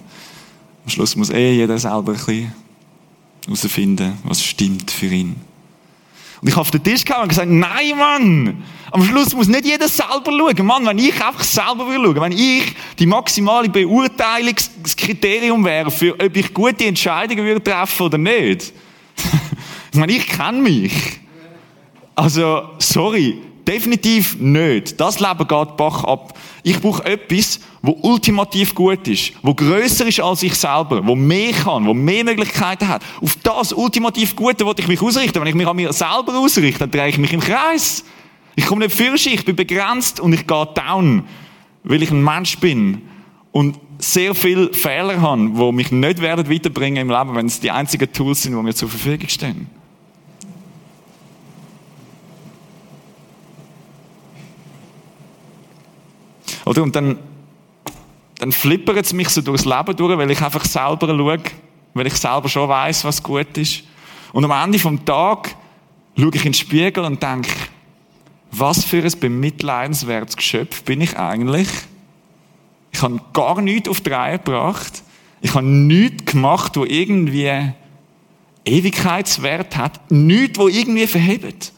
Am 0.85 0.89
Schluss 0.89 1.15
muss 1.17 1.29
eh 1.29 1.53
jeder 1.53 1.77
selber 1.77 2.13
ein 2.13 2.17
bisschen 2.17 2.53
herausfinden, 3.45 4.13
was 4.23 4.41
stimmt 4.43 4.89
für 4.89 5.07
ihn. 5.07 5.35
Und 6.41 6.47
ich 6.47 6.53
habe 6.53 6.61
auf 6.61 6.71
den 6.71 6.83
Tisch 6.83 7.03
gehauen 7.03 7.23
und 7.23 7.29
gesagt, 7.29 7.51
nein, 7.51 7.97
Mann! 7.97 8.63
Am 8.91 9.03
Schluss 9.03 9.35
muss 9.35 9.47
nicht 9.47 9.65
jeder 9.65 9.89
selber 9.89 10.31
schauen. 10.31 10.65
Mann, 10.65 10.85
wenn 10.85 10.97
ich 10.97 11.13
einfach 11.23 11.43
selber 11.43 11.87
will 11.87 12.03
schauen, 12.03 12.21
wenn 12.21 12.31
ich 12.31 12.75
die 12.97 13.05
maximale 13.05 13.69
Beurteilungskriterium 13.69 15.63
wäre, 15.65 15.91
für 15.91 16.13
ob 16.13 16.35
ich 16.35 16.53
gute 16.53 16.85
Entscheidungen 16.85 17.45
würde 17.45 17.85
oder 17.99 18.17
nicht. 18.17 18.73
Ich 19.91 19.99
meine, 19.99 20.13
ich 20.13 20.27
kenne 20.27 20.61
mich. 20.61 20.93
Also, 22.15 22.63
sorry, 22.79 23.41
definitiv 23.67 24.37
nicht. 24.39 24.99
Das 24.99 25.19
Leben 25.19 25.47
geht 25.47 25.77
Bach 25.77 26.03
ab. 26.03 26.37
Ich 26.63 26.79
brauche 26.79 27.03
etwas, 27.05 27.59
wo 27.81 27.97
ultimativ 28.01 28.75
gut 28.75 29.07
ist, 29.07 29.33
wo 29.41 29.53
größer 29.53 30.05
ist 30.05 30.19
als 30.19 30.43
ich 30.43 30.55
selber, 30.55 31.05
wo 31.05 31.15
mehr 31.15 31.51
kann, 31.51 31.85
wo 31.85 31.93
mehr 31.93 32.23
Möglichkeiten 32.23 32.87
hat. 32.87 33.03
Auf 33.21 33.35
das 33.43 33.73
ultimativ 33.73 34.35
Gute 34.35 34.65
wollte 34.65 34.81
ich 34.81 34.87
mich 34.87 35.01
ausrichten. 35.01 35.39
Wenn 35.39 35.47
ich 35.47 35.55
mich 35.55 35.67
an 35.67 35.75
mir 35.75 35.91
selber 35.93 36.37
ausrichte, 36.37 36.79
dann 36.79 36.91
drehe 36.91 37.09
ich 37.09 37.17
mich 37.17 37.33
im 37.33 37.39
Kreis. 37.39 38.03
Ich 38.55 38.65
komme 38.65 38.85
nicht 38.85 38.95
für 38.95 39.15
ich 39.15 39.45
bin 39.45 39.55
begrenzt 39.55 40.19
und 40.19 40.33
ich 40.33 40.45
gehe 40.45 40.67
down, 40.75 41.23
weil 41.83 42.03
ich 42.03 42.11
ein 42.11 42.23
Mensch 42.23 42.57
bin 42.59 43.01
und 43.51 43.79
sehr 43.97 44.35
viele 44.35 44.73
Fehler 44.73 45.21
habe, 45.21 45.49
die 45.49 45.71
mich 45.71 45.91
nicht 45.91 46.21
werden 46.21 46.49
weiterbringen 46.49 47.09
im 47.09 47.09
Leben, 47.09 47.35
wenn 47.35 47.45
es 47.45 47.59
die 47.59 47.71
einzigen 47.71 48.11
Tools 48.11 48.43
sind, 48.43 48.55
die 48.55 48.61
mir 48.61 48.73
zur 48.73 48.89
Verfügung 48.89 49.29
stehen. 49.29 49.80
Oder? 56.65 56.83
Und 56.83 56.95
dann, 56.95 57.19
dann 58.39 58.51
flippert 58.51 59.05
es 59.05 59.13
mich 59.13 59.29
so 59.29 59.41
durchs 59.41 59.65
Leben 59.65 59.95
durch, 59.95 60.17
weil 60.17 60.31
ich 60.31 60.41
einfach 60.41 60.65
selber 60.65 61.07
schaue, 61.07 61.39
weil 61.93 62.07
ich 62.07 62.15
selber 62.15 62.49
schon 62.49 62.69
weiß, 62.69 63.03
was 63.05 63.21
gut 63.21 63.57
ist. 63.57 63.83
Und 64.33 64.45
am 64.45 64.51
Ende 64.51 64.79
vom 64.79 65.03
Tag 65.03 65.55
schaue 66.17 66.31
ich 66.33 66.45
in 66.45 66.51
den 66.51 66.53
Spiegel 66.53 67.03
und 67.03 67.21
denke, 67.21 67.49
was 68.51 68.83
für 68.83 69.03
ein 69.03 69.19
bemitleidenswertes 69.19 70.35
Geschöpf 70.35 70.83
bin 70.83 71.01
ich 71.01 71.17
eigentlich? 71.17 71.67
Ich 72.91 73.01
habe 73.01 73.21
gar 73.33 73.61
nichts 73.61 73.89
auf 73.89 74.01
die 74.01 74.09
Reihe 74.09 74.37
gebracht. 74.37 75.03
Ich 75.41 75.53
habe 75.53 75.65
nichts 75.65 76.25
gemacht, 76.25 76.75
wo 76.75 76.83
irgendwie 76.83 77.71
Ewigkeitswert 78.65 79.77
hat. 79.77 80.11
Nichts, 80.11 80.59
wo 80.59 80.67
irgendwie 80.67 81.07
verhebt. 81.07 81.71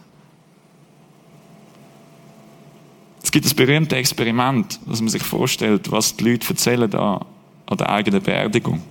Es 3.23 3.31
gibt 3.31 3.45
das 3.45 3.53
berühmte 3.53 3.95
Experiment, 3.95 4.79
dass 4.85 4.99
man 4.99 5.09
sich 5.09 5.23
vorstellt, 5.23 5.89
was 5.91 6.15
die 6.15 6.25
Leute 6.25 6.49
erzählen 6.49 6.89
da 6.89 7.25
an 7.65 7.77
der 7.77 7.89
eigenen 7.89 8.21
Beerdigung. 8.21 8.81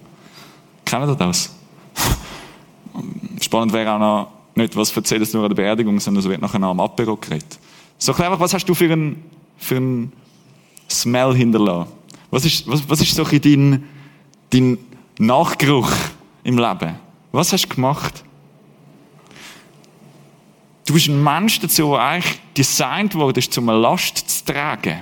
Kennen 0.85 1.07
Sie 1.07 1.17
das? 1.17 1.55
Spannend 3.41 3.73
wäre 3.73 3.93
auch 3.93 3.99
noch, 3.99 4.33
nicht 4.55 4.75
was 4.75 4.97
erzählen 4.97 5.25
sie 5.25 5.37
nur 5.37 5.45
an 5.45 5.55
der 5.55 5.63
Beerdigung, 5.63 6.01
sondern 6.01 6.23
es 6.23 6.29
wird 6.29 6.41
nachher 6.41 6.59
noch 6.59 6.71
am 6.71 6.81
Apero 6.81 7.17
geredet. 7.17 7.59
So 7.99 8.13
einfach, 8.13 8.41
was 8.41 8.55
hast 8.55 8.67
du 8.69 8.75
für 8.75 8.91
einen, 8.91 9.23
für 9.59 9.77
einen 9.77 10.13
Smell 10.91 11.35
hinterlassen? 11.35 11.91
Was 12.31 12.45
ist, 12.45 12.67
was, 12.67 12.89
was 12.89 13.01
ist 13.01 13.15
so 13.15 13.25
dein, 13.25 13.85
dein 14.51 14.79
Nachgeruch 15.19 15.91
im 16.45 16.59
Leben? 16.59 16.97
Was 17.33 17.53
hast 17.53 17.67
du 17.67 17.75
gemacht? 17.75 18.25
Du 20.93 20.97
bist 20.97 21.09
ein 21.09 21.25
Mensch 21.25 21.59
dazu, 21.59 21.93
der 21.93 22.01
eigentlich 22.01 22.39
designt 22.55 23.15
wurde, 23.15 23.41
um 23.57 23.69
eine 23.71 23.79
Last 23.79 24.29
zu 24.29 24.45
tragen. 24.45 25.01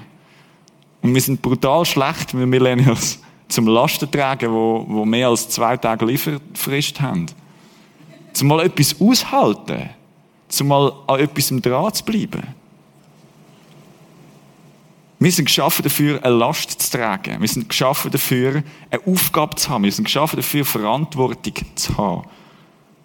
Und 1.02 1.12
wir 1.12 1.20
sind 1.20 1.42
brutal 1.42 1.84
schlecht, 1.84 2.32
wir 2.32 2.46
Millennials, 2.46 3.18
zum 3.48 3.66
Lasten 3.66 4.08
tragen, 4.08 4.52
wo, 4.52 4.84
wo 4.86 5.04
mehr 5.04 5.26
als 5.26 5.48
zwei 5.48 5.76
Tage 5.76 6.04
Lieferfrist 6.04 7.00
haben. 7.00 7.26
Zum 8.32 8.46
mal 8.46 8.64
etwas 8.64 9.00
aushalten. 9.00 9.90
Zum 10.46 10.68
mal 10.68 10.92
an 11.08 11.18
etwas 11.18 11.48
dran 11.48 11.92
zu 11.92 12.04
bleiben. 12.04 12.54
Wir 15.18 15.32
sind 15.32 15.46
geschaffen 15.46 15.82
dafür, 15.82 16.24
eine 16.24 16.36
Last 16.36 16.70
zu 16.70 16.98
tragen. 16.98 17.40
Wir 17.40 17.48
sind 17.48 17.68
geschaffen 17.68 18.12
dafür, 18.12 18.62
eine 18.92 19.06
Aufgabe 19.06 19.56
zu 19.56 19.68
haben. 19.68 19.82
Wir 19.82 19.90
sind 19.90 20.04
geschaffen 20.04 20.36
dafür, 20.36 20.64
Verantwortung 20.64 21.54
zu 21.74 21.98
haben. 21.98 22.28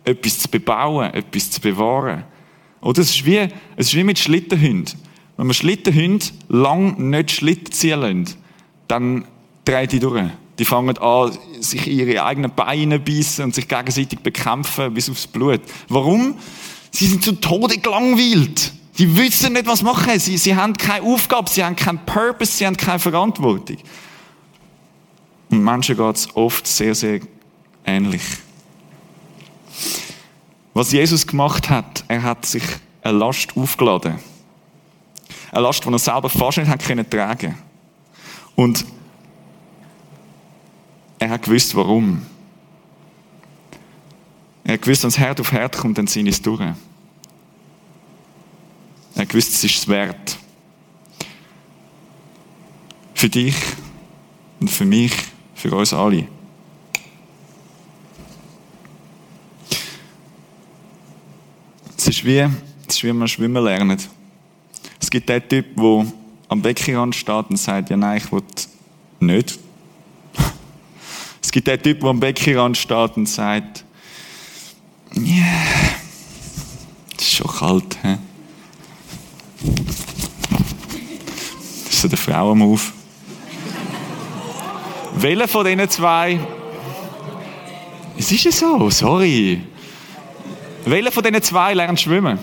Etwas 0.04 0.38
zu 0.38 0.50
bebauen, 0.50 1.12
etwas 1.15 1.50
zu 1.50 1.60
bewahren. 1.60 2.26
Oder 2.86 3.02
es 3.02 3.10
ist 3.10 3.26
wie, 3.26 3.39
es 3.78 3.88
ist 3.88 3.95
wie 3.95 4.04
mit 4.04 4.19
Schlittenhunden. 4.19 4.93
Wenn 5.38 5.48
man 5.48 5.56
Schlittenhunde 5.56 6.28
lang 6.50 7.10
nicht 7.10 7.32
Schlitten 7.32 7.71
ziehen 7.71 8.00
lässt, 8.00 8.38
dann 8.88 9.26
drehen 9.65 9.89
die 9.89 10.00
durch. 10.00 10.30
Die 10.60 10.65
fangen 10.65 10.95
an, 11.00 11.32
sich 11.60 11.88
ihre 11.88 12.24
eigenen 12.24 12.52
Beine 12.54 13.00
beißen 13.00 13.43
und 13.43 13.56
sich 13.56 13.67
gegenseitig 13.67 14.19
bekämpfen 14.19 14.93
bis 14.93 15.10
aufs 15.10 15.26
Blut. 15.26 15.62
Warum? 15.89 16.36
Sie 16.91 17.08
sind 17.08 17.24
zu 17.24 17.32
Tode 17.34 17.80
gelangweilt. 17.80 18.71
Die 19.00 19.17
wissen 19.17 19.54
nicht, 19.54 19.65
was 19.65 19.82
machen. 19.82 20.19
Sie, 20.19 20.38
sie 20.38 20.56
haben 20.56 20.74
keine 20.78 21.04
Aufgabe, 21.04 21.50
sie 21.50 21.63
haben 21.63 21.76
keinen 21.76 22.06
Purpose, 22.06 22.52
sie 22.52 22.67
haben 22.67 22.78
keine 22.78 23.00
Verantwortung. 23.00 23.78
Und 25.50 25.63
Menschen 25.63 25.98
geht 25.98 26.15
es 26.15 26.36
oft 26.36 26.67
sehr, 26.67 26.93
sehr 26.93 27.21
ähnlich. 27.84 28.21
Was 30.75 30.91
Jesus 30.91 31.25
gemacht 31.25 31.69
hat, 31.69 32.03
er 32.09 32.21
hat 32.21 32.45
sich 32.45 32.61
eine 33.01 33.17
Last 33.17 33.55
aufgeladen. 33.55 34.19
Eine 35.53 35.61
Last, 35.61 35.85
die 35.85 35.89
er 35.89 35.99
selber 35.99 36.29
fast 36.29 36.57
nicht 36.57 36.67
tragen 37.09 37.55
konnte. 37.55 37.55
Und 38.55 38.85
er 41.17 41.29
hat 41.29 41.43
gewusst, 41.43 41.73
warum. 41.75 42.25
Er 44.65 44.73
hat 44.73 44.81
gewusst, 44.81 45.03
wenn 45.03 45.07
es 45.07 45.17
Herd 45.17 45.39
auf 45.39 45.53
Herd 45.53 45.77
kommt, 45.77 45.97
dann 45.97 46.07
ich 46.07 46.27
es 46.27 46.41
durch. 46.41 46.59
Er 46.59 46.75
hat 49.15 49.29
gewusst, 49.29 49.53
es 49.53 49.63
ist 49.63 49.77
es 49.77 49.88
wert. 49.88 50.38
Für 53.13 53.29
dich 53.29 53.55
und 54.59 54.69
für 54.69 54.83
mich, 54.83 55.13
für 55.53 55.73
uns 55.73 55.93
alle. 55.93 56.27
Es 62.07 62.14
ist 62.25 63.03
wie, 63.03 63.13
man 63.13 63.27
schwimmen 63.27 63.63
lernt. 63.63 64.09
Es 64.99 65.09
gibt 65.09 65.29
den 65.29 65.47
Typ, 65.47 65.75
der 65.75 66.05
am 66.47 66.61
Beckenrand 66.61 67.15
steht 67.15 67.49
und 67.49 67.57
sagt, 67.57 67.89
ja 67.89 67.97
nein, 67.97 68.17
ich 68.17 68.31
will 68.31 68.41
nicht. 69.19 69.59
Es 71.41 71.51
gibt 71.51 71.67
den 71.67 71.81
Typ, 71.81 71.99
der 71.99 72.09
am 72.09 72.19
Beckenrand 72.19 72.75
steht 72.77 73.17
und 73.17 73.27
sagt, 73.27 73.85
ja, 75.13 75.21
yeah, 75.21 75.95
ist 77.17 77.31
schon 77.31 77.47
kalt. 77.47 77.97
He? 78.01 78.15
Das 81.85 81.93
ist 81.93 82.01
so 82.01 82.07
der 82.07 82.17
Frauenmove. 82.17 82.91
Welcher 85.17 85.47
von 85.47 85.65
diesen 85.65 85.89
zwei? 85.89 86.39
Es 88.17 88.31
ist 88.31 88.43
ja 88.43 88.51
so, 88.51 88.89
sorry. 88.89 89.61
Welcher 90.86 91.12
von 91.12 91.24
diesen 91.24 91.41
zwei 91.41 91.74
lernt 91.74 92.00
schwimmen? 92.00 92.38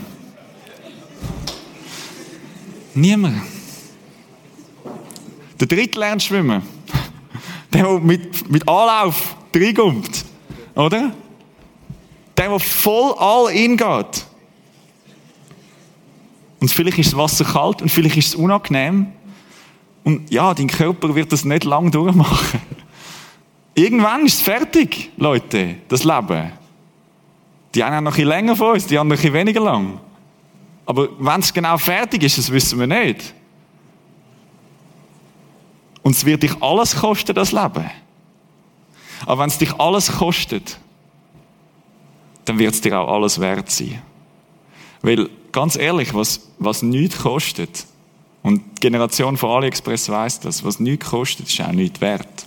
Niemand. 2.95 3.43
Der 5.61 5.67
dritte 5.69 5.99
lernt 5.99 6.23
schwimmen. 6.23 6.63
Der, 7.73 7.85
der 7.85 8.01
mit, 8.01 8.51
mit 8.51 8.69
Anlauf 8.69 9.35
reinkommt. 9.55 10.27
Oder? 10.75 11.13
Der, 12.37 12.49
der 12.49 12.59
voll 12.59 13.15
all 13.19 13.51
in 13.55 13.79
geht. 13.79 14.27
Und 16.61 16.71
vielleicht 16.71 16.99
ist 16.99 17.13
das 17.13 17.19
Wasser 17.19 17.45
kalt 17.45 17.81
und 17.81 17.89
vielleicht 17.89 18.17
ist 18.19 18.29
es 18.29 18.35
unangenehm. 18.35 19.07
Und 20.05 20.31
ja, 20.31 20.53
dein 20.53 20.67
Körper 20.67 21.15
wird 21.15 21.33
das 21.33 21.45
nicht 21.45 21.65
lang 21.65 21.91
durchmachen. 21.91 22.61
Irgendwann 23.75 24.27
ist 24.27 24.35
es 24.35 24.43
fertig, 24.43 25.11
Leute, 25.17 25.77
das 25.89 26.05
Leben. 26.05 26.53
Die 27.75 27.83
einen 27.83 27.97
haben 27.97 28.05
noch 28.05 28.13
ein 28.13 28.17
bisschen 28.17 28.29
länger 28.29 28.57
vor 28.57 28.73
uns, 28.73 28.87
die 28.87 28.99
anderen 28.99 29.19
ein 29.19 29.23
bisschen 29.23 29.35
weniger 29.35 29.61
lang. 29.61 30.01
Aber 30.85 31.09
wenn 31.19 31.41
es 31.41 31.53
genau 31.53 31.79
fertig 31.79 32.23
ist, 32.23 32.39
das 32.39 32.51
wissen 32.51 32.79
wir 32.79 32.87
nicht. 32.87 33.35
Und 36.03 36.17
es 36.17 36.25
wird 36.25 36.43
dich 36.43 36.61
alles 36.61 36.97
kosten, 36.97 37.35
das 37.35 37.53
Leben. 37.53 37.91
Aber 39.25 39.43
wenn 39.43 39.49
es 39.49 39.59
dich 39.59 39.73
alles 39.79 40.11
kostet, 40.13 40.79
dann 42.45 42.59
wird 42.59 42.75
es 42.75 42.81
dir 42.81 42.99
auch 42.99 43.13
alles 43.13 43.41
wert 43.41 43.71
sein. 43.71 44.03
Weil, 45.01 45.31
ganz 45.53 45.77
ehrlich, 45.77 46.13
was, 46.13 46.49
was 46.59 46.83
nichts 46.83 47.19
kostet, 47.19 47.87
und 48.43 48.61
die 48.77 48.81
Generation 48.81 49.37
von 49.37 49.51
AliExpress 49.51 50.09
weiss 50.09 50.41
das, 50.41 50.65
was 50.65 50.81
nichts 50.81 51.11
kostet, 51.11 51.49
ist 51.49 51.61
auch 51.61 51.71
nichts 51.71 52.01
wert. 52.01 52.47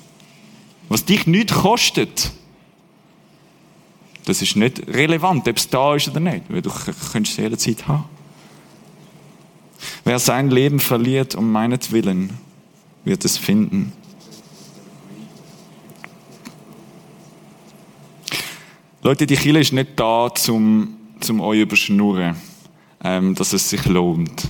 Was 0.90 1.06
dich 1.06 1.26
nichts 1.26 1.54
kostet, 1.54 2.32
das 4.26 4.42
ist 4.42 4.56
nicht 4.56 4.88
relevant, 4.88 5.48
ob 5.48 5.58
es 5.58 5.70
da 5.70 5.96
ist 5.96 6.08
oder 6.08 6.20
nicht, 6.20 6.44
weil 6.50 6.62
du 6.62 6.72
könntest 7.12 7.38
es 7.38 7.44
jederzeit 7.44 7.88
haben. 7.88 8.06
Wer 10.04 10.20
sein 10.20 10.50
Leben 10.50 10.80
verliert 10.80 11.36
um 11.36 11.52
meinetwillen, 11.52 12.32
wird 13.04 13.24
es 13.24 13.38
finden. 13.38 13.94
Leute, 19.04 19.28
die 19.28 19.36
Kille 19.36 19.60
ist 19.60 19.72
nicht 19.72 20.00
da, 20.00 20.34
zum, 20.34 20.98
zum 21.20 21.40
euch 21.40 21.62
überschnurren, 21.62 22.36
ähm, 23.04 23.36
dass 23.36 23.54
es 23.54 23.70
sich 23.70 23.86
lohnt. 23.86 24.50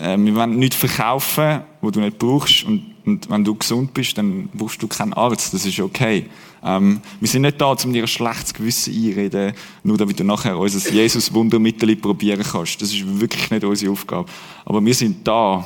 Ähm, 0.00 0.26
wir 0.26 0.34
wollen 0.34 0.58
nichts 0.58 0.74
verkaufen, 0.74 1.60
wo 1.80 1.92
du 1.92 2.00
nicht 2.00 2.18
brauchst. 2.18 2.64
Und, 2.64 2.94
und, 3.08 3.30
wenn 3.30 3.44
du 3.44 3.54
gesund 3.54 3.94
bist, 3.94 4.18
dann 4.18 4.48
brauchst 4.52 4.82
du 4.82 4.86
keinen 4.86 5.14
Arzt. 5.14 5.54
Das 5.54 5.64
ist 5.64 5.80
okay. 5.80 6.26
Ähm, 6.62 7.00
wir 7.20 7.28
sind 7.28 7.42
nicht 7.42 7.60
da, 7.60 7.66
um 7.72 7.92
dir 7.92 8.02
ein 8.02 8.08
schlechtes 8.08 8.52
Gewissen 8.52 8.94
einreden, 8.94 9.54
nur 9.82 9.96
damit 9.96 10.20
du 10.20 10.24
nachher 10.24 10.58
unser 10.58 10.90
Jesus-Wundermittel 10.90 11.96
probieren 11.96 12.42
kannst. 12.42 12.80
Das 12.82 12.92
ist 12.92 13.20
wirklich 13.20 13.50
nicht 13.50 13.64
unsere 13.64 13.92
Aufgabe. 13.92 14.28
Aber 14.64 14.84
wir 14.84 14.94
sind 14.94 15.26
da, 15.26 15.64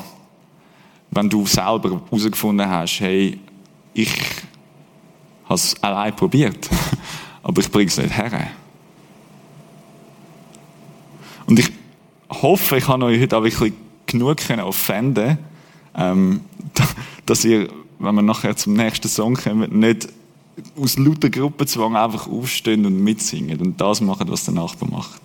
wenn 1.11 1.29
du 1.29 1.45
selber 1.47 2.01
herausgefunden 2.11 2.69
hast, 2.69 3.01
hey, 3.01 3.39
ich 3.93 4.13
habe 5.45 5.55
es 5.55 5.83
allein 5.83 6.15
probiert, 6.15 6.71
aber 7.43 7.61
ich 7.61 7.71
bringe 7.71 7.89
es 7.89 7.99
nicht 7.99 8.17
her. 8.17 8.51
Und 11.47 11.59
ich 11.59 11.71
hoffe, 12.31 12.77
ich 12.77 12.87
habe 12.87 13.05
euch 13.07 13.21
heute 13.21 13.37
auch 13.37 13.43
wirklich 13.43 13.73
genug 14.07 14.37
können 14.37 14.63
offenden 14.63 15.39
ähm, 15.95 16.41
dass 17.27 17.45
ihr, 17.45 17.69
wenn 17.99 18.15
wir 18.15 18.23
nachher 18.23 18.57
zum 18.57 18.75
nächsten 18.75 19.09
Song 19.09 19.35
kommen, 19.35 19.79
nicht 19.79 20.09
aus 20.81 20.99
lauter 20.99 21.31
Gruppenzwang 21.31 21.97
einfach 21.97 22.29
aufstehen 22.29 22.85
und 22.85 23.03
mitsingen 23.03 23.61
und 23.61 23.81
das 23.81 24.01
machen, 24.01 24.29
was 24.29 24.45
der 24.45 24.55
Nachbar 24.55 24.91
macht. 24.91 25.21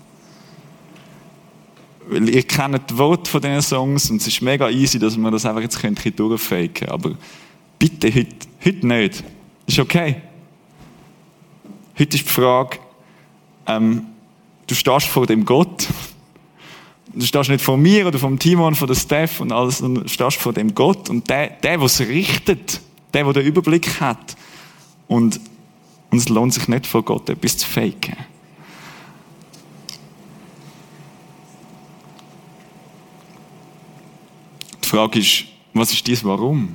Weil 2.10 2.30
ihr 2.30 2.44
kennt 2.44 2.90
die 2.90 2.98
Worte 2.98 3.30
von 3.30 3.42
diesen 3.42 3.62
Songs 3.62 4.10
und 4.10 4.22
es 4.22 4.28
ist 4.28 4.42
mega 4.42 4.70
easy, 4.70 4.98
dass 4.98 5.18
man 5.18 5.32
das 5.32 5.46
einfach 5.46 5.62
jetzt 5.62 5.82
durchfaken 5.84 6.74
könnte. 6.74 6.92
Aber 6.92 7.16
bitte 7.78 8.08
heute, 8.14 8.48
heute 8.64 8.88
nicht. 8.88 9.24
Ist 9.66 9.80
okay. 9.80 10.22
Heute 12.00 12.18
ist 12.18 12.26
die 12.26 12.32
Frage, 12.32 12.80
ähm, 13.66 14.06
du 14.68 14.76
stehst 14.76 15.08
vor 15.08 15.26
dem 15.26 15.44
Gott, 15.44 15.88
Du 17.18 17.26
stehst 17.26 17.50
nicht 17.50 17.64
vor 17.64 17.78
mir 17.78 18.06
oder 18.06 18.20
vom 18.20 18.38
Timon, 18.38 18.76
von 18.76 18.88
der 18.88 18.94
Steph 18.94 19.40
und 19.40 19.52
alles, 19.52 19.80
sondern 19.80 20.04
du 20.04 20.10
stehst 20.10 20.38
vor 20.38 20.54
dem 20.54 20.76
Gott 20.76 21.10
und 21.10 21.28
der, 21.28 21.48
der, 21.48 21.78
der 21.78 21.82
es 21.82 22.00
richtet, 22.00 22.80
der, 23.12 23.24
der 23.24 23.34
den 23.34 23.46
Überblick 23.48 24.00
hat. 24.00 24.38
Und, 25.08 25.40
und 26.12 26.18
es 26.20 26.30
lohnt 26.30 26.54
sich 26.54 26.68
nicht 26.68 26.86
vor 26.86 27.02
Gott 27.02 27.28
etwas 27.28 27.58
zu 27.58 27.68
faken. 27.68 28.16
Die 34.84 34.88
Frage 34.88 35.18
ist, 35.18 35.46
was 35.74 35.92
ist 35.92 36.06
dies 36.06 36.24
Warum? 36.24 36.70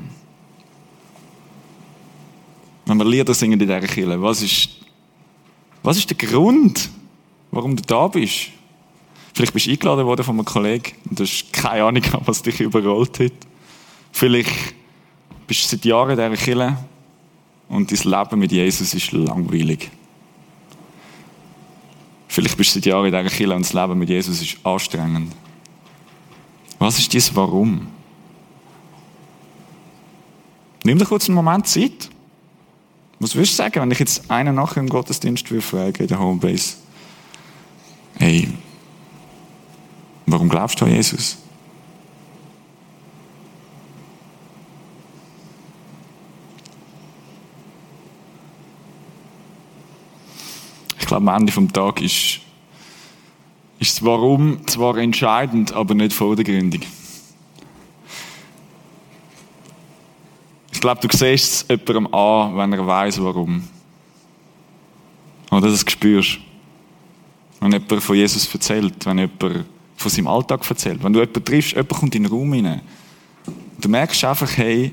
Wenn 2.85 2.99
wir 2.99 3.05
Lieder 3.05 3.33
singen 3.33 3.53
in 3.53 3.59
dieser 3.61 3.81
Kirche, 3.81 4.21
was 4.21 4.43
ist, 4.43 4.71
was 5.85 5.99
ist 5.99 6.11
der 6.11 6.17
Grund, 6.17 6.91
warum 7.53 7.77
du 7.77 7.83
da 7.85 8.09
bist? 8.09 8.51
Vielleicht 9.35 9.53
bist 9.55 9.67
du 9.67 9.71
eingeladen 9.71 10.07
worden 10.07 10.25
von 10.25 10.37
einem 10.37 10.45
Kollegen 10.45 10.93
und 11.09 11.19
du 11.19 11.25
hast 11.25 11.53
keine 11.53 11.85
Ahnung, 11.85 12.03
was 12.27 12.43
dich 12.43 12.61
überrollt 12.61 13.19
hat. 13.21 13.33
Vielleicht 14.13 14.75
bist 15.47 15.65
du 15.65 15.69
seit 15.69 15.85
Jahren 15.85 16.11
in 16.11 16.17
dieser 16.17 16.45
Kirche 16.45 16.77
und 17.69 17.91
dein 17.91 18.11
Leben 18.11 18.39
mit 18.39 18.53
Jesus 18.53 18.95
ist 18.95 19.13
langweilig. 19.13 19.91
Vielleicht 22.29 22.57
bist 22.57 22.71
du 22.71 22.75
seit 22.75 22.87
Jahren 22.87 23.07
in 23.07 23.13
dieser 23.13 23.35
Kirche 23.35 23.55
und 23.55 23.63
das 23.63 23.73
Leben 23.73 23.99
mit 23.99 24.09
Jesus 24.09 24.41
ist 24.41 24.57
anstrengend. 24.65 25.33
Was 26.79 26.99
ist 26.99 27.13
dies 27.13 27.35
Warum? 27.35 27.87
Nimm 30.85 30.99
dir 30.99 31.05
kurz 31.05 31.29
einen 31.29 31.37
Moment 31.37 31.67
Zeit. 31.67 32.11
Was 33.21 33.37
würdest 33.37 33.53
du 33.53 33.57
sagen, 33.57 33.81
wenn 33.81 33.91
ich 33.93 34.01
jetzt 34.01 34.29
einen 34.31 34.57
nachher 34.57 34.81
im 34.81 34.89
Gottesdienst 34.89 35.47
frage 35.47 36.03
in 36.03 36.09
der 36.09 36.19
Homebase? 36.19 36.75
Hey, 38.19 38.49
Warum 40.27 40.49
glaubst 40.49 40.81
du 40.81 40.85
an 40.85 40.93
Jesus? 40.93 41.39
Ich 50.99 51.07
glaube, 51.07 51.31
am 51.31 51.41
Ende 51.41 51.53
des 51.53 51.73
Tages 51.73 52.05
ist, 52.05 52.41
ist 53.79 53.97
das 53.97 54.05
Warum 54.05 54.67
zwar 54.67 54.97
entscheidend, 54.97 55.73
aber 55.73 55.95
nicht 55.95 56.13
vordergründig. 56.13 56.87
Ich 60.73 60.81
glaube, 60.81 61.07
du 61.07 61.17
siehst 61.17 61.53
es 61.53 61.67
jemandem 61.69 62.15
an, 62.15 62.57
wenn 62.57 62.73
er 62.73 62.87
weiß, 62.87 63.23
warum. 63.23 63.69
Oder 65.51 65.69
das 65.69 65.81
spürst. 65.81 66.39
Wenn 67.61 67.73
jemand 67.73 68.03
von 68.03 68.17
Jesus 68.17 68.53
erzählt, 68.53 69.05
wenn 69.05 69.19
jemand 69.19 69.67
von 70.03 70.11
seinem 70.11 70.27
Alltag 70.27 70.69
erzählt. 70.69 71.03
Wenn 71.03 71.13
du 71.13 71.21
jemanden 71.21 71.45
triffst, 71.45 71.73
jemand 71.73 71.89
kommt 71.89 72.15
in 72.15 72.25
den 72.25 72.33
Raum 72.33 72.53
hinein. 72.53 72.81
Du 73.81 73.89
merkst 73.89 74.25
einfach, 74.25 74.57
hey, 74.57 74.93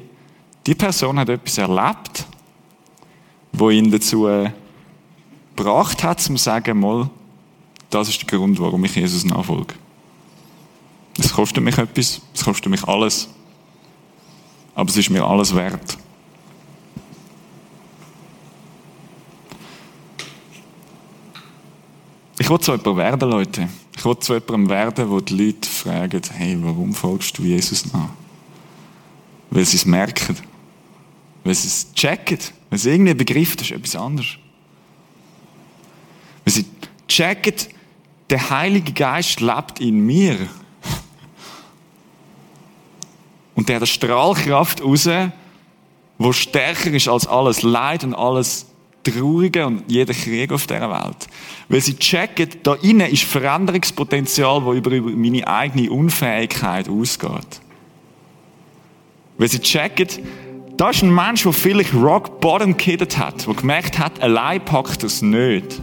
die 0.65 0.75
Person 0.75 1.19
hat 1.19 1.29
etwas 1.29 1.57
erlebt, 1.57 2.25
wo 3.51 3.69
ihn 3.69 3.91
dazu 3.91 4.27
äh, 4.27 4.51
gebracht 5.55 6.03
hat, 6.03 6.21
zum 6.21 6.37
zu 6.37 6.43
sagen, 6.43 6.79
mal, 6.79 7.09
das 7.89 8.07
ist 8.09 8.21
der 8.21 8.37
Grund, 8.37 8.59
warum 8.59 8.83
ich 8.85 8.95
Jesus 8.95 9.25
nachfolge. 9.25 9.73
Es 11.17 11.33
kostet 11.33 11.63
mich 11.63 11.77
etwas, 11.77 12.21
es 12.33 12.45
kostet 12.45 12.69
mich 12.69 12.83
alles. 12.83 13.27
Aber 14.75 14.89
es 14.89 14.95
ist 14.95 15.09
mir 15.09 15.25
alles 15.25 15.53
wert. 15.53 15.97
Ich 22.37 22.49
will 22.49 22.57
so 22.61 22.73
jemand 22.73 22.97
werden, 22.97 23.29
Leute. 23.29 23.67
Ich 23.99 24.05
will 24.05 24.17
zu 24.17 24.33
jemandem 24.33 24.69
werden, 24.69 25.09
wo 25.09 25.19
die 25.19 25.35
Leute 25.35 25.69
fragen, 25.69 26.21
hey, 26.31 26.57
warum 26.61 26.93
folgst 26.93 27.37
du 27.37 27.43
Jesus 27.43 27.91
nach? 27.91 28.07
Weil 29.49 29.65
sie 29.65 29.75
es 29.75 29.85
merken. 29.85 30.37
Weil 31.43 31.53
sie 31.53 31.67
es 31.67 31.91
checken. 31.93 32.39
Weil 32.69 32.79
sie 32.79 32.91
irgendwie 32.91 33.13
begriffen, 33.13 33.57
das 33.57 33.65
ist 33.65 33.75
etwas 33.75 33.97
anderes. 33.97 34.37
Weil 36.45 36.53
sie 36.53 36.65
checken, 37.09 37.55
der 38.29 38.49
Heilige 38.49 38.93
Geist 38.93 39.41
lebt 39.41 39.81
in 39.81 39.99
mir. 40.05 40.47
Und 43.53 43.67
der 43.67 43.75
hat 43.75 43.81
eine 43.81 43.87
Strahlkraft 43.87 44.81
raus, 44.81 45.09
wo 46.17 46.31
stärker 46.31 46.91
ist 46.91 47.09
als 47.09 47.27
alles 47.27 47.63
Leid 47.63 48.05
und 48.05 48.13
alles 48.13 48.65
Traurige 49.03 49.65
und 49.65 49.83
jeder 49.87 50.13
Krieg 50.13 50.51
auf 50.51 50.67
dieser 50.67 50.89
Welt. 50.89 51.27
Weil 51.69 51.81
sie 51.81 51.95
checken, 51.95 52.49
da 52.63 52.75
innen 52.75 53.09
ist 53.09 53.23
Veränderungspotenzial, 53.23 54.61
das 54.61 54.75
über 54.75 54.91
meine 54.91 55.47
eigene 55.47 55.89
Unfähigkeit 55.89 56.89
ausgeht. 56.89 57.61
Weil 59.37 59.47
sie 59.47 59.59
checken, 59.59 60.07
da 60.75 60.89
ist 60.89 61.03
ein 61.03 61.13
Mensch, 61.13 61.43
der 61.43 61.53
vielleicht 61.53 61.93
Rock 61.93 62.39
Bottom 62.39 62.77
gekiddet 62.77 63.17
hat, 63.17 63.45
der 63.47 63.53
gemerkt 63.53 63.99
hat, 63.99 64.21
allein 64.21 64.63
packt 64.63 65.03
es 65.03 65.21
nicht. 65.21 65.81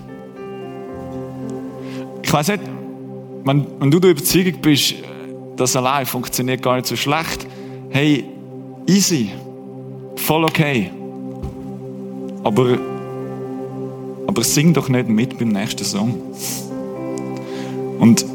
Ich 2.22 2.32
weiß 2.32 2.48
nicht, 2.48 2.62
wenn, 3.44 3.66
wenn 3.78 3.90
du 3.90 4.00
der 4.00 4.10
Überzeugung 4.10 4.60
bist, 4.60 4.94
das 5.56 5.76
allein 5.76 6.06
funktioniert 6.06 6.62
gar 6.62 6.76
nicht 6.76 6.86
so 6.86 6.96
schlecht, 6.96 7.46
hey, 7.90 8.24
easy, 8.86 9.30
voll 10.16 10.44
okay. 10.44 10.90
Aber 12.42 12.78
aber 14.36 14.44
sing 14.44 14.74
doch 14.74 14.90
nicht 14.90 15.08
mit 15.08 15.38
beim 15.38 15.48
nächsten 15.48 15.82
Song. 15.82 16.14
Und 17.98 18.26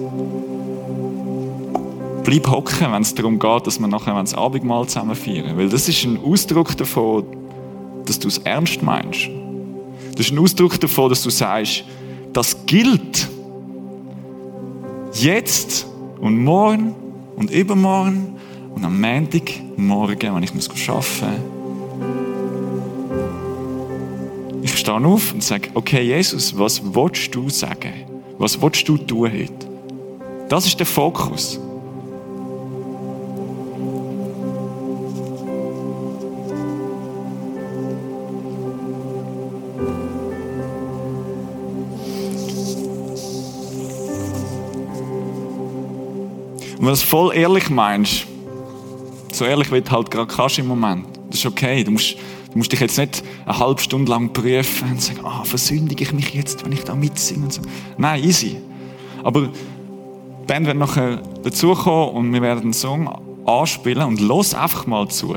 bleib 2.24 2.50
hocken, 2.50 2.92
wenn 2.92 3.04
es 3.04 3.14
darum 3.14 3.38
geht, 3.38 3.68
dass 3.68 3.80
wir 3.80 3.88
nachher 3.88 4.16
das 4.20 4.34
Abendmahl 4.34 4.88
zusammen 4.88 5.16
feiern. 5.16 5.56
Weil 5.56 5.70
das 5.70 5.88
ist 5.88 6.04
ein 6.04 6.18
Ausdruck 6.24 6.76
davon, 6.76 7.24
dass 8.08 8.18
du 8.18 8.30
es 8.30 8.40
ernst 8.40 8.82
meinst. 8.82 9.30
Das 10.16 10.26
ist 10.26 10.32
ein 10.32 10.40
Ausdruck 10.40 10.80
davon, 10.80 11.10
dass 11.10 11.22
du 11.22 11.30
sagst, 11.30 11.84
das 12.34 12.66
gilt. 12.66 13.30
Jetzt 15.14 15.86
und 16.20 16.44
morgen 16.44 16.96
und 17.36 17.52
übermorgen 17.52 18.38
und 18.74 18.84
am 18.84 19.00
Montagmorgen, 19.00 20.36
wenn 20.36 20.42
ich 20.44 20.50
arbeiten 20.50 20.56
muss 20.56 21.51
stehe 24.82 24.98
auf 24.98 25.34
und 25.34 25.44
sage, 25.44 25.70
okay, 25.74 26.02
Jesus, 26.02 26.58
was 26.58 26.82
willst 26.84 27.34
du 27.34 27.50
sagen? 27.50 27.94
Was 28.38 28.62
willst 28.62 28.88
du 28.88 28.98
tun 28.98 29.32
heute? 29.32 29.68
Das 30.50 30.66
ist 30.66 30.80
der 30.80 30.86
Fokus. 30.86 31.58
Und 46.78 46.88
wenn 46.88 46.88
du 46.88 46.92
es 46.94 47.04
voll 47.04 47.36
ehrlich 47.36 47.70
meinst, 47.70 48.26
so 49.32 49.46
ehrlich 49.46 49.72
wie 49.72 49.82
du 49.82 49.92
halt 49.92 50.10
gerade 50.10 50.34
kannst 50.34 50.58
im 50.58 50.68
Moment, 50.68 51.06
das 51.30 51.40
ist 51.40 51.46
okay. 51.46 51.84
Du 51.84 51.92
musst 51.92 52.18
Du 52.52 52.58
musst 52.58 52.72
dich 52.72 52.82
jetzt 52.82 52.98
nicht 52.98 53.24
eine 53.46 53.60
halbe 53.60 53.82
Stunde 53.82 54.12
lang 54.12 54.34
prüfen 54.34 54.92
und 54.92 55.02
sagen, 55.02 55.22
ah, 55.24 55.44
versündige 55.46 56.04
ich 56.04 56.12
mich 56.12 56.34
jetzt, 56.34 56.66
wenn 56.66 56.74
ich 56.74 56.84
da 56.84 56.96
mitsinge 56.96 57.46
und 57.46 57.54
so. 57.54 57.62
Nein, 57.98 58.24
easy. 58.24 58.58
Aber 59.24 59.42
die 59.44 60.48
Band 60.48 60.68
wird 60.68 60.78
nachher 60.78 61.22
dazukommen 61.44 62.16
und 62.16 62.34
wir 62.34 62.42
werden 62.42 62.64
einen 62.64 62.74
Song 62.74 63.10
anspielen 63.46 64.06
und 64.06 64.20
los 64.20 64.54
einfach 64.54 64.86
mal 64.86 65.08
zu. 65.08 65.36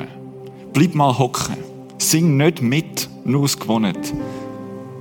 Bleib 0.72 0.94
mal 0.96 1.16
hocken. 1.16 1.56
Sing 1.98 2.36
nicht 2.36 2.60
mit, 2.60 3.08
nur 3.24 3.44
aus 3.44 3.58
Gewohnheit. 3.58 4.12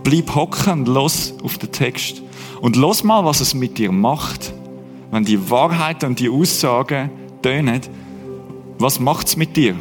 Bleib 0.03 0.35
hocken 0.35 0.73
und 0.73 0.87
los 0.87 1.33
auf 1.43 1.57
den 1.57 1.71
Text. 1.71 2.21
Und 2.61 2.75
los 2.75 3.03
mal, 3.03 3.25
was 3.25 3.41
es 3.41 3.55
mit 3.55 3.79
dir 3.79 3.91
macht. 3.91 4.53
Wenn 5.09 5.25
die 5.25 5.49
Wahrheiten 5.49 6.09
und 6.09 6.19
die 6.19 6.29
Aussagen 6.29 7.09
tönen, 7.41 7.81
was 8.77 8.99
macht 8.99 9.27
es 9.27 9.35
mit 9.35 9.57
dir? 9.57 9.75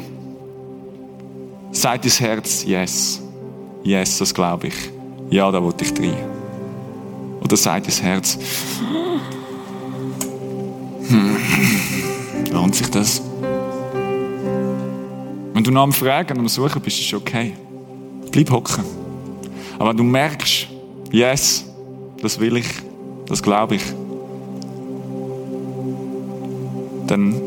Sagt 1.72 2.04
dein 2.04 2.12
Herz, 2.12 2.64
yes. 2.64 3.20
Yes, 3.82 4.18
das 4.18 4.32
glaube 4.32 4.68
ich. 4.68 4.74
Ja, 5.30 5.50
da 5.50 5.62
wollte 5.62 5.84
ich 5.84 5.94
drin. 5.94 6.14
Oder 7.42 7.56
sagt 7.56 7.86
dein 7.86 7.94
Herz, 7.94 8.38
hm, 11.08 11.36
lohnt 12.52 12.74
sich 12.74 12.90
das? 12.90 13.22
Wenn 15.54 15.64
du 15.64 15.70
nach 15.70 15.84
dem 15.84 15.92
Fragen 15.92 16.34
und 16.34 16.40
am 16.40 16.48
Suchen 16.48 16.80
bist, 16.82 17.00
ist 17.00 17.06
es 17.06 17.14
okay. 17.14 17.54
Bleib 18.30 18.50
hocken. 18.50 18.84
Aber 19.78 19.90
wenn 19.90 19.96
du 19.96 20.04
merkst, 20.04 20.68
yes, 21.10 21.64
das 22.20 22.38
will 22.38 22.58
ich, 22.58 22.68
das 23.26 23.42
glaube 23.42 23.76
ich, 23.76 23.82
dann 27.06 27.40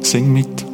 sing 0.00 0.32
mit. 0.32 0.71